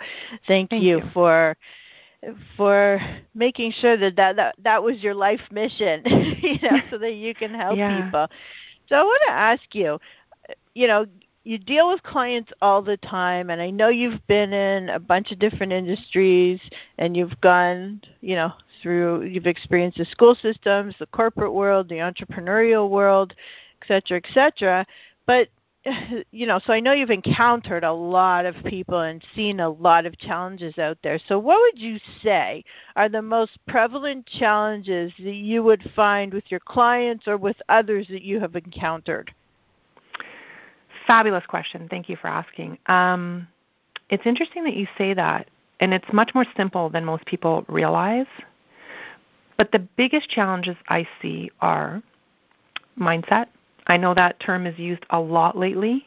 thank, 0.49 0.71
thank 0.71 0.83
you, 0.83 0.99
you. 0.99 1.11
for 1.13 1.57
for 2.57 3.01
making 3.35 3.73
sure 3.73 3.99
that 3.99 4.17
that 4.17 4.37
that, 4.37 4.55
that 4.63 4.83
was 4.83 5.03
your 5.03 5.15
life 5.15 5.43
mission 5.51 6.03
you 6.41 6.59
know 6.63 6.79
so 6.91 6.97
that 6.97 7.15
you 7.15 7.35
can 7.35 7.53
help 7.53 7.77
yeah. 7.77 8.05
people. 8.05 8.27
So 8.89 8.97
i 8.97 9.03
want 9.03 9.23
to 9.27 9.33
ask 9.33 9.75
you 9.75 9.99
you 10.75 10.87
know 10.87 11.05
you 11.51 11.59
deal 11.59 11.89
with 11.89 12.01
clients 12.05 12.53
all 12.63 12.81
the 12.81 12.97
time 12.99 13.51
and 13.51 13.61
I 13.61 13.71
know 13.71 13.89
you've 13.89 14.25
been 14.29 14.53
in 14.53 14.89
a 14.89 15.01
bunch 15.01 15.33
of 15.33 15.41
different 15.41 15.73
industries 15.73 16.61
and 16.97 17.17
you've 17.17 17.41
gone, 17.41 18.03
you 18.21 18.37
know, 18.37 18.53
through 18.81 19.25
you've 19.25 19.49
experienced 19.49 19.99
the 19.99 20.05
school 20.05 20.37
systems, 20.37 20.95
the 21.01 21.07
corporate 21.07 21.53
world, 21.53 21.89
the 21.89 21.97
entrepreneurial 21.97 22.89
world, 22.89 23.35
et 23.83 23.89
cetera, 23.89 24.19
et 24.25 24.33
cetera. 24.33 24.87
But 25.27 25.49
you 26.31 26.47
know, 26.47 26.61
so 26.65 26.73
I 26.73 26.79
know 26.79 26.93
you've 26.93 27.11
encountered 27.11 27.83
a 27.83 27.93
lot 27.93 28.47
of 28.47 28.55
people 28.67 29.01
and 29.01 29.21
seen 29.35 29.59
a 29.59 29.71
lot 29.71 30.07
of 30.07 30.17
challenges 30.19 30.79
out 30.79 30.99
there. 31.03 31.19
So 31.27 31.37
what 31.41 31.59
would 31.59 31.83
you 31.83 31.99
say 32.23 32.63
are 32.95 33.09
the 33.09 33.23
most 33.23 33.59
prevalent 33.67 34.25
challenges 34.27 35.13
that 35.19 35.35
you 35.35 35.65
would 35.65 35.91
find 35.97 36.33
with 36.33 36.45
your 36.49 36.61
clients 36.61 37.27
or 37.27 37.37
with 37.37 37.57
others 37.69 38.07
that 38.09 38.23
you 38.23 38.39
have 38.39 38.55
encountered? 38.55 39.33
Fabulous 41.11 41.45
question. 41.45 41.89
Thank 41.91 42.09
you 42.09 42.15
for 42.15 42.29
asking. 42.29 42.79
Um, 42.87 43.49
it's 44.11 44.25
interesting 44.27 44.63
that 44.63 44.75
you 44.75 44.87
say 44.97 45.13
that, 45.13 45.49
and 45.81 45.93
it's 45.93 46.07
much 46.13 46.31
more 46.37 46.45
simple 46.57 46.89
than 46.89 47.05
most 47.05 47.27
people 47.27 47.65
realize. 47.67 48.29
But 49.59 49.73
the 49.73 49.81
biggest 49.81 50.31
challenges 50.31 50.77
I 50.87 51.09
see 51.21 51.51
are 51.61 52.01
mindset. 52.97 53.47
I 53.89 53.97
know 53.97 54.15
that 54.15 54.39
term 54.39 54.69
is 54.69 54.79
used 54.79 55.05
a 55.11 55.19
lot 55.19 55.59
lately, 55.59 56.07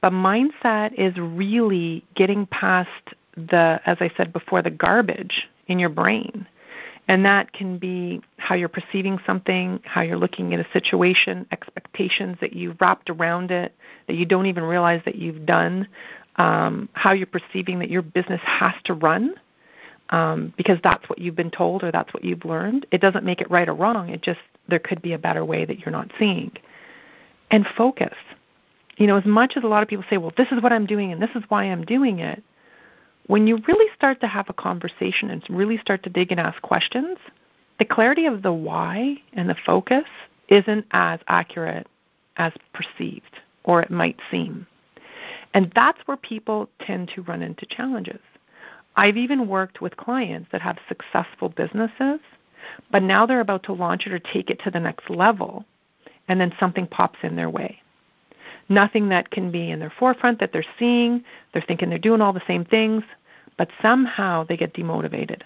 but 0.00 0.12
mindset 0.12 0.92
is 0.92 1.12
really 1.18 2.04
getting 2.14 2.46
past 2.46 2.88
the, 3.36 3.80
as 3.84 3.96
I 3.98 4.12
said 4.16 4.32
before, 4.32 4.62
the 4.62 4.70
garbage 4.70 5.48
in 5.66 5.80
your 5.80 5.88
brain 5.88 6.46
and 7.08 7.24
that 7.24 7.52
can 7.52 7.78
be 7.78 8.20
how 8.36 8.54
you're 8.54 8.68
perceiving 8.68 9.18
something, 9.24 9.80
how 9.84 10.00
you're 10.00 10.16
looking 10.16 10.54
at 10.54 10.60
a 10.60 10.66
situation, 10.72 11.46
expectations 11.52 12.36
that 12.40 12.52
you've 12.52 12.80
wrapped 12.80 13.10
around 13.10 13.50
it 13.50 13.74
that 14.08 14.16
you 14.16 14.26
don't 14.26 14.46
even 14.46 14.64
realize 14.64 15.00
that 15.04 15.14
you've 15.14 15.46
done, 15.46 15.88
um, 16.36 16.88
how 16.92 17.12
you're 17.12 17.26
perceiving 17.26 17.78
that 17.78 17.90
your 17.90 18.02
business 18.02 18.40
has 18.44 18.74
to 18.84 18.94
run 18.94 19.34
um, 20.10 20.52
because 20.56 20.78
that's 20.82 21.08
what 21.08 21.18
you've 21.18 21.36
been 21.36 21.50
told 21.50 21.82
or 21.82 21.90
that's 21.90 22.12
what 22.12 22.24
you've 22.24 22.44
learned. 22.44 22.86
It 22.90 23.00
doesn't 23.00 23.24
make 23.24 23.40
it 23.40 23.50
right 23.50 23.68
or 23.68 23.74
wrong. 23.74 24.10
It 24.10 24.22
just, 24.22 24.40
there 24.68 24.78
could 24.78 25.02
be 25.02 25.12
a 25.12 25.18
better 25.18 25.44
way 25.44 25.64
that 25.64 25.80
you're 25.80 25.92
not 25.92 26.10
seeing. 26.18 26.52
And 27.50 27.66
focus. 27.76 28.14
You 28.96 29.06
know, 29.06 29.16
as 29.16 29.24
much 29.24 29.54
as 29.56 29.62
a 29.62 29.68
lot 29.68 29.82
of 29.82 29.88
people 29.88 30.04
say, 30.08 30.16
well, 30.16 30.32
this 30.36 30.48
is 30.50 30.62
what 30.62 30.72
I'm 30.72 30.86
doing 30.86 31.12
and 31.12 31.22
this 31.22 31.30
is 31.34 31.42
why 31.48 31.64
I'm 31.64 31.84
doing 31.84 32.18
it, 32.18 32.42
when 33.26 33.46
you 33.46 33.58
really 33.66 33.92
start 33.94 34.20
to 34.20 34.26
have 34.26 34.48
a 34.48 34.54
conversation 34.54 35.30
and 35.30 35.42
really 35.50 35.78
start 35.78 36.02
to 36.04 36.10
dig 36.10 36.30
and 36.30 36.40
ask 36.40 36.60
questions, 36.62 37.18
the 37.78 37.84
clarity 37.84 38.26
of 38.26 38.42
the 38.42 38.52
why 38.52 39.16
and 39.32 39.48
the 39.48 39.56
focus 39.66 40.06
isn't 40.48 40.86
as 40.92 41.20
accurate 41.28 41.86
as 42.36 42.52
perceived 42.72 43.40
or 43.64 43.82
it 43.82 43.90
might 43.90 44.18
seem. 44.30 44.66
And 45.54 45.72
that's 45.74 46.00
where 46.06 46.16
people 46.16 46.68
tend 46.80 47.10
to 47.14 47.22
run 47.22 47.42
into 47.42 47.66
challenges. 47.66 48.20
I've 48.94 49.16
even 49.16 49.48
worked 49.48 49.80
with 49.80 49.96
clients 49.96 50.48
that 50.52 50.62
have 50.62 50.78
successful 50.88 51.48
businesses, 51.48 52.20
but 52.90 53.02
now 53.02 53.26
they're 53.26 53.40
about 53.40 53.64
to 53.64 53.72
launch 53.72 54.06
it 54.06 54.12
or 54.12 54.18
take 54.18 54.50
it 54.50 54.60
to 54.64 54.70
the 54.70 54.80
next 54.80 55.10
level, 55.10 55.64
and 56.28 56.40
then 56.40 56.54
something 56.58 56.86
pops 56.86 57.18
in 57.22 57.36
their 57.36 57.50
way 57.50 57.80
nothing 58.68 59.08
that 59.10 59.30
can 59.30 59.50
be 59.50 59.70
in 59.70 59.78
their 59.78 59.92
forefront 59.98 60.40
that 60.40 60.52
they're 60.52 60.64
seeing. 60.78 61.24
They're 61.52 61.64
thinking 61.66 61.88
they're 61.88 61.98
doing 61.98 62.20
all 62.20 62.32
the 62.32 62.42
same 62.46 62.64
things, 62.64 63.04
but 63.56 63.68
somehow 63.80 64.44
they 64.44 64.56
get 64.56 64.74
demotivated. 64.74 65.42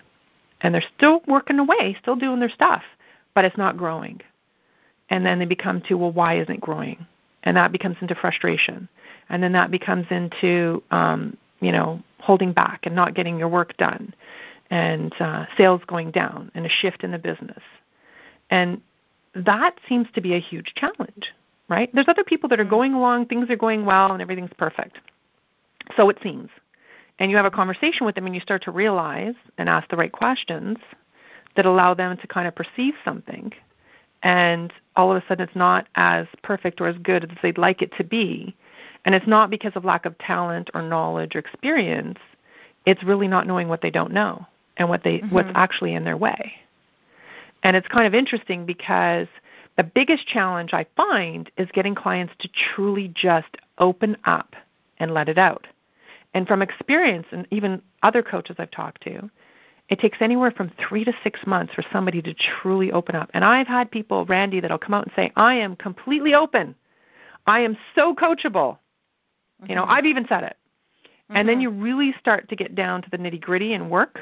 And 0.60 0.74
they're 0.74 0.84
still 0.96 1.22
working 1.26 1.58
away, 1.58 1.96
still 2.00 2.16
doing 2.16 2.40
their 2.40 2.50
stuff, 2.50 2.82
but 3.34 3.44
it's 3.44 3.56
not 3.56 3.76
growing. 3.76 4.20
And 5.08 5.24
then 5.24 5.38
they 5.38 5.46
become 5.46 5.80
to, 5.82 5.94
well, 5.94 6.12
why 6.12 6.38
isn't 6.40 6.54
it 6.54 6.60
growing? 6.60 7.06
And 7.42 7.56
that 7.56 7.72
becomes 7.72 7.96
into 8.00 8.14
frustration. 8.14 8.88
And 9.28 9.42
then 9.42 9.52
that 9.52 9.70
becomes 9.70 10.06
into, 10.10 10.82
um, 10.90 11.36
you 11.60 11.72
know, 11.72 12.02
holding 12.18 12.52
back 12.52 12.80
and 12.84 12.94
not 12.94 13.14
getting 13.14 13.38
your 13.38 13.48
work 13.48 13.76
done 13.76 14.14
and 14.70 15.12
uh, 15.20 15.46
sales 15.56 15.80
going 15.86 16.10
down 16.10 16.50
and 16.54 16.66
a 16.66 16.68
shift 16.68 17.02
in 17.02 17.10
the 17.10 17.18
business. 17.18 17.62
And 18.50 18.80
that 19.34 19.76
seems 19.88 20.08
to 20.14 20.20
be 20.20 20.34
a 20.34 20.40
huge 20.40 20.74
challenge 20.74 21.32
right? 21.70 21.88
There's 21.94 22.08
other 22.08 22.24
people 22.24 22.50
that 22.50 22.60
are 22.60 22.64
mm-hmm. 22.64 22.70
going 22.70 22.94
along, 22.94 23.26
things 23.26 23.48
are 23.48 23.56
going 23.56 23.86
well, 23.86 24.12
and 24.12 24.20
everything's 24.20 24.52
perfect. 24.58 24.98
So 25.96 26.10
it 26.10 26.18
seems. 26.22 26.50
And 27.18 27.30
you 27.30 27.36
have 27.36 27.46
a 27.46 27.50
conversation 27.50 28.04
with 28.04 28.14
them 28.14 28.26
and 28.26 28.34
you 28.34 28.40
start 28.40 28.62
to 28.64 28.70
realize 28.70 29.34
and 29.56 29.68
ask 29.68 29.88
the 29.88 29.96
right 29.96 30.12
questions 30.12 30.78
that 31.56 31.66
allow 31.66 31.94
them 31.94 32.16
to 32.16 32.26
kind 32.26 32.48
of 32.48 32.54
perceive 32.54 32.94
something. 33.04 33.52
And 34.22 34.72
all 34.96 35.10
of 35.10 35.22
a 35.22 35.26
sudden 35.26 35.46
it's 35.46 35.56
not 35.56 35.86
as 35.94 36.26
perfect 36.42 36.80
or 36.80 36.88
as 36.88 36.96
good 36.98 37.24
as 37.24 37.36
they'd 37.42 37.58
like 37.58 37.82
it 37.82 37.92
to 37.98 38.04
be. 38.04 38.54
And 39.04 39.14
it's 39.14 39.26
not 39.26 39.50
because 39.50 39.72
of 39.76 39.84
lack 39.84 40.06
of 40.06 40.16
talent 40.18 40.70
or 40.74 40.82
knowledge 40.82 41.34
or 41.34 41.38
experience. 41.38 42.18
It's 42.86 43.02
really 43.02 43.28
not 43.28 43.46
knowing 43.46 43.68
what 43.68 43.82
they 43.82 43.90
don't 43.90 44.12
know 44.12 44.46
and 44.76 44.88
what 44.88 45.04
they 45.04 45.18
mm-hmm. 45.18 45.34
what's 45.34 45.50
actually 45.54 45.94
in 45.94 46.04
their 46.04 46.16
way. 46.16 46.52
And 47.62 47.76
it's 47.76 47.88
kind 47.88 48.06
of 48.06 48.14
interesting 48.14 48.64
because 48.64 49.28
the 49.80 49.84
biggest 49.84 50.26
challenge 50.26 50.74
I 50.74 50.84
find 50.94 51.50
is 51.56 51.66
getting 51.72 51.94
clients 51.94 52.34
to 52.40 52.50
truly 52.74 53.08
just 53.14 53.56
open 53.78 54.14
up 54.26 54.54
and 54.98 55.14
let 55.14 55.30
it 55.30 55.38
out. 55.38 55.66
And 56.34 56.46
from 56.46 56.60
experience, 56.60 57.26
and 57.32 57.48
even 57.50 57.80
other 58.02 58.22
coaches 58.22 58.56
I've 58.58 58.70
talked 58.70 59.02
to, 59.04 59.30
it 59.88 59.98
takes 59.98 60.18
anywhere 60.20 60.50
from 60.50 60.70
three 60.86 61.02
to 61.06 61.14
six 61.24 61.40
months 61.46 61.72
for 61.72 61.82
somebody 61.90 62.20
to 62.20 62.34
truly 62.34 62.92
open 62.92 63.14
up. 63.16 63.30
And 63.32 63.42
I've 63.42 63.66
had 63.66 63.90
people, 63.90 64.26
Randi, 64.26 64.60
that'll 64.60 64.76
come 64.76 64.92
out 64.92 65.04
and 65.04 65.12
say, 65.16 65.32
I 65.34 65.54
am 65.54 65.76
completely 65.76 66.34
open. 66.34 66.74
I 67.46 67.60
am 67.60 67.78
so 67.94 68.14
coachable. 68.14 68.76
Mm-hmm. 69.62 69.70
You 69.70 69.76
know, 69.76 69.84
mm-hmm. 69.84 69.92
I've 69.92 70.04
even 70.04 70.26
said 70.28 70.42
it. 70.42 70.56
Mm-hmm. 70.98 71.36
And 71.36 71.48
then 71.48 71.56
mm-hmm. 71.56 71.62
you 71.62 71.70
really 71.70 72.14
start 72.20 72.50
to 72.50 72.54
get 72.54 72.74
down 72.74 73.00
to 73.00 73.08
the 73.08 73.16
nitty 73.16 73.40
gritty 73.40 73.72
and 73.72 73.90
work, 73.90 74.20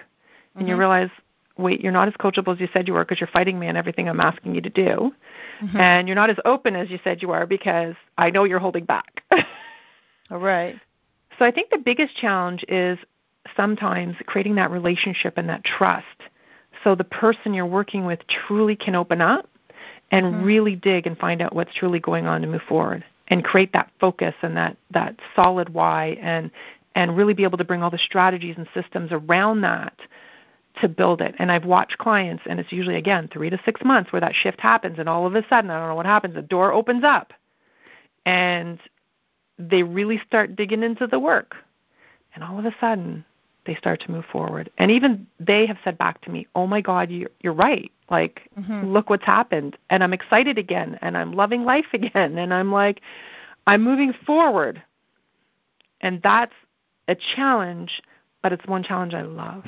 and 0.55 0.63
mm-hmm. 0.63 0.69
you 0.69 0.77
realize, 0.77 1.11
wait, 1.59 1.81
you're 1.81 1.93
not 1.93 2.09
as 2.09 2.15
coachable 2.15 2.55
as 2.55 2.61
you 2.61 2.69
said 2.73 2.89
you 2.89 2.95
were 2.95 3.05
because 3.05 3.21
you're 3.21 3.29
fighting 3.29 3.59
me 3.59 3.69
on 3.69 3.77
everything 3.77 4.09
I'm 4.09 4.21
asking 4.21 4.55
you 4.55 4.61
to 4.61 4.71
do. 4.71 5.13
Mm-hmm. 5.63 5.77
And 5.77 6.09
you're 6.09 6.15
not 6.15 6.31
as 6.31 6.37
open 6.45 6.77
as 6.77 6.91
you 6.91 6.99
said 7.03 7.23
you 7.23 7.33
are 7.33 7.47
because 7.47 7.95
I 8.17 8.31
know 8.31 8.45
you're 8.45 8.59
holding 8.59 8.85
back. 8.85 9.23
All 10.31 10.39
right. 10.39 10.77
So 11.39 11.45
I 11.45 11.51
think 11.51 11.71
the 11.71 11.79
biggest 11.79 12.17
challenge 12.17 12.65
is 12.69 12.99
sometimes 13.57 14.17
creating 14.27 14.57
that 14.57 14.71
relationship 14.71 15.35
and 15.37 15.49
that 15.49 15.65
trust 15.65 16.07
so 16.85 16.95
the 16.95 17.05
person 17.05 17.55
you're 17.55 17.67
working 17.67 18.05
with 18.05 18.21
truly 18.29 18.77
can 18.77 18.95
open 18.95 19.21
up 19.21 19.49
and 20.11 20.27
mm-hmm. 20.27 20.45
really 20.45 20.77
dig 20.77 21.07
and 21.07 21.19
find 21.19 21.43
out 21.43 21.55
what's 21.55 21.75
truly 21.75 22.01
going 22.01 22.27
on 22.27 22.41
to 22.43 22.47
move 22.47 22.63
forward 22.69 23.05
and 23.29 23.45
create 23.45 23.73
that 23.73 23.91
focus 24.01 24.35
and 24.43 24.57
that, 24.57 24.77
that 24.91 25.17
solid 25.35 25.69
why 25.69 26.19
and 26.21 26.51
and 26.95 27.17
really 27.17 27.35
be 27.35 27.45
able 27.45 27.59
to 27.59 27.65
bring 27.65 27.83
all 27.83 27.91
the 27.91 27.99
strategies 27.99 28.57
and 28.57 28.67
systems 28.75 29.11
around 29.13 29.61
that 29.61 29.97
to 30.81 30.89
build 30.89 31.21
it. 31.21 31.35
And 31.39 31.51
I've 31.51 31.65
watched 31.65 31.99
clients, 31.99 32.43
and 32.47 32.61
it's 32.61 32.73
usually, 32.73 32.97
again, 32.97 33.29
three 33.33 33.51
to 33.51 33.61
six 33.65 33.83
months 33.85 34.13
where 34.13 34.21
that 34.21 34.35
shift 34.35 34.61
happens, 34.61 34.99
and 34.99 35.09
all 35.09 35.27
of 35.27 35.35
a 35.35 35.47
sudden, 35.49 35.71
I 35.71 35.79
don't 35.79 35.89
know 35.89 35.95
what 35.95 36.07
happens, 36.07 36.35
the 36.35 36.43
door 36.43 36.73
opens 36.73 37.05
up, 37.05 37.33
and 38.27 38.79
they 39.59 39.83
really 39.83 40.21
start 40.27 40.57
digging 40.57 40.83
into 40.83 41.07
the 41.07 41.19
work. 41.19 41.57
And 42.35 42.45
all 42.45 42.59
of 42.59 42.65
a 42.65 42.75
sudden, 42.81 43.25
they 43.67 43.75
start 43.75 44.01
to 44.01 44.11
move 44.11 44.25
forward. 44.31 44.71
And 44.79 44.91
even 44.91 45.27
they 45.39 45.67
have 45.67 45.79
said 45.85 45.99
back 45.99 46.21
to 46.23 46.31
me, 46.31 46.47
"Oh 46.55 46.67
my 46.67 46.81
God, 46.81 47.11
you're, 47.11 47.31
you're 47.41 47.53
right. 47.53 47.91
Like, 48.11 48.49
mm-hmm. 48.59 48.87
look 48.87 49.11
what's 49.11 49.25
happened." 49.25 49.77
And 49.91 50.03
I'm 50.03 50.13
excited 50.13 50.57
again, 50.59 50.99
and 51.03 51.17
I'm 51.17 51.33
loving 51.33 51.65
life 51.65 51.87
again, 51.93 52.39
and 52.39 52.55
I'm 52.55 52.73
like, 52.73 53.03
I'm 53.67 53.83
moving 53.83 54.15
forward. 54.25 54.83
And 56.01 56.23
that's 56.23 56.55
a 57.09 57.15
challenge, 57.15 58.03
but 58.43 58.53
it's 58.53 58.67
one 58.67 58.83
challenge 58.83 59.15
I 59.15 59.23
love. 59.23 59.65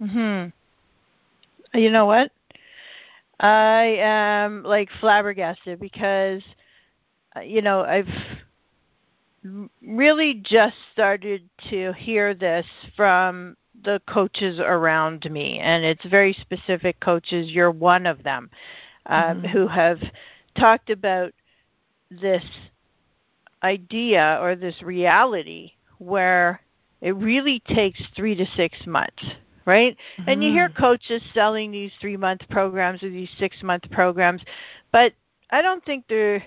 Mhm. 0.00 0.52
You 1.74 1.90
know 1.90 2.06
what? 2.06 2.32
I 3.40 3.96
am 4.00 4.62
like 4.64 4.88
flabbergasted 5.00 5.78
because 5.78 6.42
uh, 7.36 7.40
you 7.40 7.62
know, 7.62 7.82
I've 7.82 8.08
really 9.82 10.42
just 10.44 10.76
started 10.92 11.48
to 11.70 11.92
hear 11.92 12.34
this 12.34 12.66
from 12.96 13.56
the 13.84 14.00
coaches 14.08 14.58
around 14.58 15.30
me 15.30 15.60
and 15.60 15.84
it's 15.84 16.04
very 16.06 16.32
specific 16.32 16.98
coaches 16.98 17.52
you're 17.52 17.70
one 17.70 18.06
of 18.06 18.24
them 18.24 18.50
um, 19.06 19.22
mm-hmm. 19.22 19.46
who 19.46 19.68
have 19.68 20.00
talked 20.58 20.90
about 20.90 21.32
this 22.10 22.42
idea 23.62 24.38
or 24.42 24.56
this 24.56 24.82
reality 24.82 25.70
where 25.98 26.60
it 27.00 27.14
really 27.14 27.62
takes 27.68 28.02
3 28.16 28.34
to 28.34 28.46
6 28.56 28.86
months 28.86 29.24
right? 29.68 29.96
Mm-hmm. 30.18 30.30
And 30.30 30.42
you 30.42 30.50
hear 30.50 30.68
mm-hmm. 30.68 30.82
coaches 30.82 31.22
selling 31.34 31.70
these 31.70 31.92
three 32.00 32.16
month 32.16 32.40
programs 32.48 33.02
or 33.02 33.10
these 33.10 33.28
six 33.38 33.62
month 33.62 33.88
programs, 33.90 34.42
but 34.90 35.12
I 35.50 35.62
don't 35.62 35.84
think 35.84 36.06
they're 36.08 36.42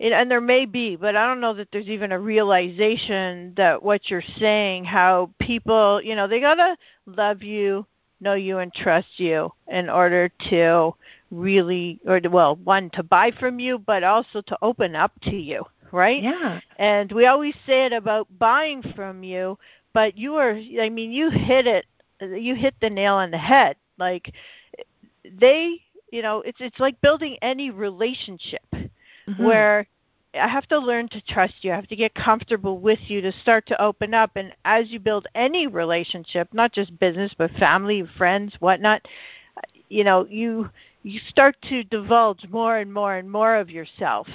and 0.00 0.30
there 0.30 0.40
may 0.40 0.64
be, 0.64 0.94
but 0.94 1.16
I 1.16 1.26
don't 1.26 1.40
know 1.40 1.54
that 1.54 1.68
there's 1.72 1.88
even 1.88 2.12
a 2.12 2.20
realization 2.20 3.52
that 3.56 3.82
what 3.82 4.08
you're 4.08 4.22
saying, 4.38 4.84
how 4.84 5.30
people, 5.40 6.00
you 6.00 6.14
know, 6.14 6.28
they 6.28 6.38
gotta 6.38 6.76
love 7.06 7.42
you, 7.42 7.84
know 8.20 8.34
you, 8.34 8.58
and 8.58 8.72
trust 8.72 9.08
you 9.16 9.50
in 9.66 9.90
order 9.90 10.30
to 10.50 10.94
really, 11.32 11.98
or 12.06 12.20
to, 12.20 12.28
well, 12.28 12.54
one 12.62 12.90
to 12.90 13.02
buy 13.02 13.32
from 13.40 13.58
you, 13.58 13.76
but 13.76 14.04
also 14.04 14.40
to 14.42 14.56
open 14.62 14.94
up 14.94 15.10
to 15.22 15.34
you, 15.34 15.64
right? 15.90 16.22
Yeah. 16.22 16.60
And 16.76 17.10
we 17.10 17.26
always 17.26 17.54
say 17.66 17.86
it 17.86 17.92
about 17.92 18.28
buying 18.38 18.84
from 18.94 19.24
you, 19.24 19.58
but 19.92 20.16
you 20.16 20.36
are, 20.36 20.52
I 20.80 20.90
mean, 20.90 21.10
you 21.10 21.28
hit 21.28 21.66
it 21.66 21.86
you 22.20 22.54
hit 22.54 22.74
the 22.80 22.90
nail 22.90 23.14
on 23.14 23.30
the 23.30 23.38
head. 23.38 23.76
Like 23.98 24.32
they, 25.24 25.80
you 26.10 26.22
know, 26.22 26.42
it's 26.42 26.58
it's 26.60 26.78
like 26.78 27.00
building 27.00 27.36
any 27.42 27.70
relationship 27.70 28.64
mm-hmm. 28.72 29.44
where 29.44 29.86
I 30.34 30.48
have 30.48 30.66
to 30.68 30.78
learn 30.78 31.08
to 31.08 31.20
trust 31.22 31.54
you. 31.62 31.72
I 31.72 31.76
have 31.76 31.88
to 31.88 31.96
get 31.96 32.14
comfortable 32.14 32.78
with 32.78 32.98
you 33.08 33.20
to 33.22 33.32
start 33.32 33.66
to 33.68 33.82
open 33.82 34.14
up. 34.14 34.32
And 34.36 34.52
as 34.64 34.90
you 34.90 35.00
build 35.00 35.26
any 35.34 35.66
relationship, 35.66 36.48
not 36.52 36.72
just 36.72 36.98
business, 36.98 37.32
but 37.36 37.50
family, 37.52 38.04
friends, 38.16 38.54
whatnot, 38.60 39.06
you 39.88 40.04
know, 40.04 40.26
you 40.28 40.70
you 41.02 41.20
start 41.28 41.56
to 41.68 41.84
divulge 41.84 42.46
more 42.50 42.76
and 42.78 42.92
more 42.92 43.16
and 43.16 43.30
more 43.30 43.56
of 43.56 43.70
yourself 43.70 44.26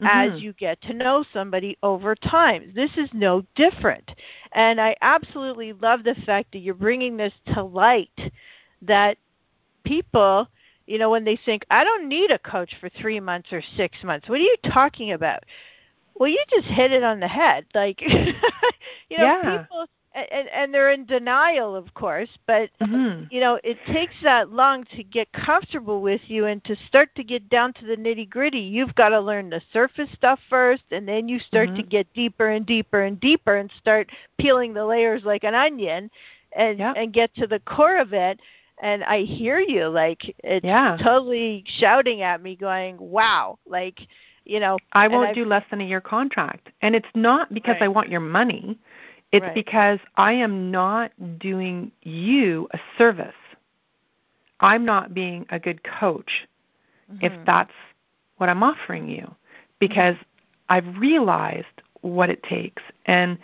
mm-hmm. 0.00 0.34
as 0.34 0.42
you 0.42 0.52
get 0.54 0.80
to 0.82 0.94
know 0.94 1.24
somebody 1.32 1.76
over 1.82 2.14
time. 2.14 2.72
This 2.74 2.90
is 2.96 3.08
no 3.12 3.42
different. 3.54 4.10
And 4.52 4.80
I 4.80 4.96
absolutely 5.00 5.72
love 5.72 6.04
the 6.04 6.14
fact 6.26 6.52
that 6.52 6.58
you're 6.58 6.74
bringing 6.74 7.16
this 7.16 7.32
to 7.54 7.62
light 7.62 8.32
that 8.82 9.18
people, 9.84 10.48
you 10.86 10.98
know, 10.98 11.10
when 11.10 11.24
they 11.24 11.38
think, 11.44 11.64
I 11.70 11.84
don't 11.84 12.08
need 12.08 12.30
a 12.30 12.38
coach 12.38 12.74
for 12.80 12.88
three 12.88 13.20
months 13.20 13.52
or 13.52 13.62
six 13.76 13.96
months, 14.04 14.28
what 14.28 14.38
are 14.38 14.42
you 14.42 14.56
talking 14.72 15.12
about? 15.12 15.44
Well, 16.14 16.30
you 16.30 16.42
just 16.48 16.66
hit 16.66 16.92
it 16.92 17.02
on 17.02 17.20
the 17.20 17.28
head. 17.28 17.66
Like, 17.74 18.00
you 18.00 18.32
know, 19.18 19.24
yeah. 19.24 19.58
people 19.62 19.86
and, 20.16 20.48
and 20.48 20.74
they're 20.74 20.90
in 20.90 21.04
denial, 21.04 21.76
of 21.76 21.92
course. 21.94 22.28
But 22.46 22.70
mm-hmm. 22.80 23.24
you 23.30 23.40
know, 23.40 23.60
it 23.62 23.78
takes 23.86 24.14
that 24.22 24.50
long 24.50 24.84
to 24.96 25.02
get 25.04 25.30
comfortable 25.32 26.00
with 26.00 26.22
you 26.26 26.46
and 26.46 26.64
to 26.64 26.76
start 26.88 27.14
to 27.16 27.24
get 27.24 27.48
down 27.48 27.72
to 27.74 27.86
the 27.86 27.96
nitty 27.96 28.28
gritty. 28.28 28.60
You've 28.60 28.94
got 28.94 29.10
to 29.10 29.20
learn 29.20 29.50
the 29.50 29.60
surface 29.72 30.08
stuff 30.14 30.40
first, 30.48 30.84
and 30.90 31.06
then 31.06 31.28
you 31.28 31.38
start 31.38 31.68
mm-hmm. 31.68 31.76
to 31.76 31.82
get 31.82 32.12
deeper 32.14 32.48
and 32.48 32.66
deeper 32.66 33.02
and 33.02 33.20
deeper, 33.20 33.56
and 33.56 33.70
start 33.78 34.10
peeling 34.38 34.74
the 34.74 34.84
layers 34.84 35.24
like 35.24 35.44
an 35.44 35.54
onion, 35.54 36.10
and 36.56 36.80
and 36.80 37.12
get 37.12 37.34
to 37.36 37.46
the 37.46 37.60
core 37.60 37.98
of 37.98 38.12
it. 38.12 38.40
And 38.82 39.04
I 39.04 39.22
hear 39.22 39.58
you, 39.58 39.86
like 39.88 40.34
it's 40.44 40.64
yeah. 40.64 40.96
totally 41.02 41.64
shouting 41.78 42.22
at 42.22 42.42
me, 42.42 42.56
going, 42.56 42.96
"Wow!" 42.98 43.58
Like 43.66 44.00
you 44.44 44.60
know, 44.60 44.78
I 44.92 45.08
won't 45.08 45.34
do 45.34 45.44
less 45.44 45.64
than 45.70 45.80
a 45.80 45.84
year 45.84 46.00
contract, 46.00 46.70
and 46.80 46.94
it's 46.94 47.08
not 47.14 47.52
because 47.52 47.74
right. 47.74 47.84
I 47.84 47.88
want 47.88 48.08
your 48.08 48.20
money 48.20 48.78
it's 49.32 49.44
right. 49.44 49.54
because 49.54 49.98
I 50.16 50.32
am 50.32 50.70
not 50.70 51.12
doing 51.38 51.90
you 52.02 52.68
a 52.72 52.78
service. 52.96 53.34
I'm 54.60 54.84
not 54.84 55.14
being 55.14 55.46
a 55.50 55.58
good 55.58 55.82
coach 55.84 56.46
mm-hmm. 57.12 57.24
if 57.24 57.32
that's 57.44 57.72
what 58.38 58.48
I'm 58.48 58.62
offering 58.62 59.08
you 59.08 59.34
because 59.78 60.14
mm-hmm. 60.14 60.22
I've 60.68 60.96
realized 60.98 61.66
what 62.00 62.30
it 62.30 62.42
takes. 62.42 62.82
And, 63.06 63.38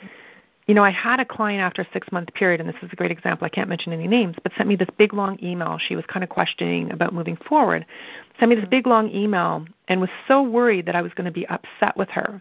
you 0.67 0.75
know, 0.75 0.85
I 0.85 0.91
had 0.91 1.21
a 1.21 1.25
client 1.25 1.61
after 1.61 1.83
a 1.83 1.89
six 1.93 2.11
month 2.13 2.33
period, 2.35 2.61
and 2.61 2.69
this 2.69 2.77
is 2.83 2.91
a 2.93 2.97
great 2.97 3.11
example. 3.11 3.45
I 3.45 3.49
can't 3.49 3.69
mention 3.69 3.93
any 3.93 4.07
names, 4.07 4.37
but 4.43 4.53
sent 4.57 4.69
me 4.69 4.77
this 4.77 4.89
big 4.97 5.13
long 5.13 5.39
email. 5.43 5.79
She 5.79 5.97
was 5.97 6.05
kind 6.07 6.23
of 6.23 6.31
questioning 6.31 6.91
about 6.93 7.13
moving 7.13 7.37
forward. 7.37 7.85
Sent 8.39 8.49
me 8.49 8.55
this 8.55 8.63
mm-hmm. 8.63 8.71
big 8.71 8.87
long 8.87 9.11
email 9.11 9.67
and 9.89 10.01
was 10.01 10.11
so 10.29 10.43
worried 10.43 10.87
that 10.87 10.95
I 10.95 11.03
was 11.03 11.13
going 11.15 11.27
to 11.27 11.33
be 11.33 11.47
upset 11.49 11.97
with 11.97 12.09
her 12.11 12.41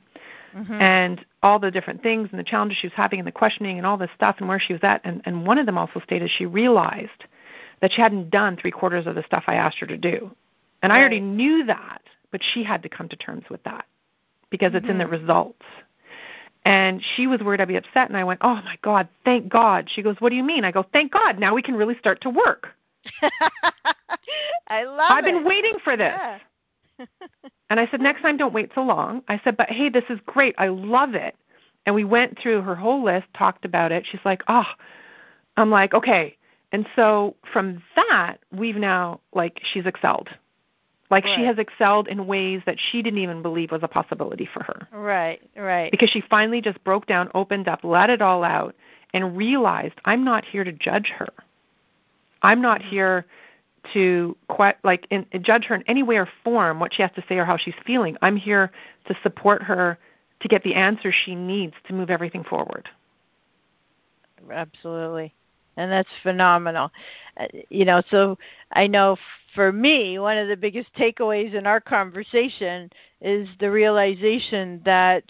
mm-hmm. 0.56 0.73
and 0.73 1.25
all 1.43 1.60
the 1.60 1.71
different 1.71 2.04
things 2.04 2.30
and 2.32 2.39
the 2.39 2.43
challenges 2.43 2.77
she 2.77 2.88
was 2.88 2.93
having 2.95 3.19
and 3.19 3.27
the 3.27 3.32
questioning 3.32 3.77
and 3.77 3.86
all 3.86 3.97
this 3.97 4.10
stuff 4.15 4.36
and 4.39 4.47
where 4.47 4.60
she 4.60 4.73
was 4.73 4.84
at. 4.84 5.01
And, 5.04 5.21
and 5.25 5.45
one 5.45 5.58
of 5.58 5.65
them 5.65 5.77
also 5.77 5.99
stated 6.01 6.30
she 6.30 6.45
realized 6.45 7.25
that 7.82 7.91
she 7.91 8.01
hadn't 8.01 8.30
done 8.30 8.58
three 8.58 8.71
quarters 8.71 9.08
of 9.08 9.15
the 9.15 9.23
stuff 9.23 9.45
I 9.47 9.56
asked 9.56 9.80
her 9.80 9.88
to 9.88 9.97
do. 9.97 10.32
And 10.84 10.91
right. 10.91 10.97
I 10.97 10.99
already 10.99 11.19
knew 11.19 11.65
that, 11.65 12.01
but 12.32 12.41
she 12.54 12.63
had 12.63 12.84
to 12.84 12.89
come 12.89 13.10
to 13.10 13.15
terms 13.15 13.45
with 13.49 13.63
that 13.63 13.86
because 14.49 14.69
mm-hmm. 14.69 14.77
it's 14.77 14.89
in 14.89 14.97
the 14.97 15.06
mm-hmm. 15.06 15.13
results. 15.13 15.65
And 16.63 17.01
she 17.15 17.25
was 17.25 17.39
worried 17.41 17.60
I'd 17.60 17.67
be 17.67 17.75
upset, 17.75 18.10
and 18.10 18.15
I 18.15 18.23
went, 18.23 18.41
"Oh 18.43 18.54
my 18.54 18.77
God, 18.84 19.08
thank 19.25 19.49
God." 19.49 19.89
She 19.89 20.04
goes, 20.04 20.15
"What 20.19 20.30
do 20.30 20.36
you 20.36 20.43
mean?" 20.43 20.63
I 20.63 20.69
go, 20.69 20.86
"Thank 20.93 21.12
God, 21.12 21.39
now 21.39 21.56
we 21.56 21.63
can 21.63 21.73
really 21.73 21.97
start 21.97 22.21
to 22.21 22.30
work." 22.30 22.67
I 24.67 24.84
love 24.84 25.10
it. 25.10 25.12
I've 25.12 25.25
it. 25.25 25.34
been 25.34 25.43
waiting 25.43 25.73
for 25.84 25.97
this. 25.97 26.13
Yeah 26.15 26.38
and 27.71 27.79
I 27.79 27.88
said, 27.89 28.01
next 28.01 28.21
time 28.21 28.36
don't 28.36 28.53
wait 28.53 28.69
so 28.75 28.81
long. 28.81 29.23
I 29.29 29.39
said, 29.45 29.55
but 29.55 29.69
hey, 29.69 29.88
this 29.88 30.03
is 30.10 30.19
great. 30.25 30.53
I 30.57 30.67
love 30.67 31.15
it. 31.15 31.38
And 31.86 31.95
we 31.95 32.03
went 32.03 32.38
through 32.38 32.63
her 32.63 32.75
whole 32.75 33.01
list, 33.01 33.27
talked 33.34 33.63
about 33.63 33.93
it. 33.93 34.05
She's 34.05 34.19
like, 34.25 34.43
oh, 34.49 34.65
I'm 35.55 35.71
like, 35.71 35.93
okay. 35.93 36.36
And 36.73 36.86
so 36.97 37.38
from 37.53 37.81
that, 37.95 38.39
we've 38.51 38.75
now, 38.75 39.21
like, 39.34 39.62
she's 39.63 39.86
excelled. 39.86 40.27
Like 41.10 41.23
right. 41.23 41.38
she 41.38 41.45
has 41.45 41.57
excelled 41.60 42.10
in 42.10 42.27
ways 42.27 42.62
that 42.65 42.75
she 42.77 43.01
didn't 43.01 43.19
even 43.19 43.41
believe 43.41 43.71
was 43.71 43.84
a 43.84 43.88
possibility 43.88 44.49
for 44.53 44.63
her. 44.63 44.89
Right, 44.91 45.41
right. 45.55 45.91
Because 45.91 46.10
she 46.10 46.21
finally 46.29 46.60
just 46.60 46.84
broke 46.84 47.05
down, 47.05 47.31
opened 47.34 47.69
up, 47.69 47.86
let 47.86 48.10
it 48.10 48.21
all 48.21 48.43
out, 48.43 48.75
and 49.13 49.38
realized 49.38 49.95
I'm 50.03 50.25
not 50.25 50.43
here 50.43 50.65
to 50.65 50.73
judge 50.73 51.13
her. 51.17 51.29
I'm 52.41 52.62
not 52.62 52.81
mm-hmm. 52.81 52.89
here 52.89 53.25
to 53.94 54.38
like 54.84 55.08
in, 55.10 55.26
judge 55.41 55.65
her 55.65 55.76
in 55.76 55.84
any 55.88 56.04
way 56.04 56.17
or 56.17 56.28
form 56.44 56.80
what 56.80 56.94
she 56.94 57.02
has 57.02 57.12
to 57.15 57.24
say 57.28 57.38
or 57.38 57.46
how 57.46 57.58
she's 57.58 57.76
feeling. 57.86 58.17
I'm 58.22 58.36
here 58.36 58.72
to 59.08 59.15
support 59.24 59.63
her 59.63 59.98
to 60.41 60.48
get 60.48 60.63
the 60.63 60.76
answers 60.76 61.15
she 61.15 61.36
needs 61.36 61.74
to 61.88 61.94
move 61.94 62.10
everything 62.10 62.44
forward. 62.44 62.89
Absolutely. 64.52 65.34
And 65.78 65.91
that's 65.91 66.10
phenomenal. 66.22 66.91
Uh, 67.38 67.48
you 67.70 67.86
know, 67.86 68.02
so 68.10 68.38
I 68.74 68.88
know 68.88 69.17
for 69.56 69.72
me, 69.72 70.20
one 70.20 70.38
of 70.38 70.48
the 70.48 70.58
biggest 70.58 70.94
takeaways 70.96 71.54
in 71.54 71.65
our 71.65 71.80
conversation 71.80 72.89
is 73.22 73.48
the 73.60 73.72
realization 73.72 74.82
that 74.86 75.24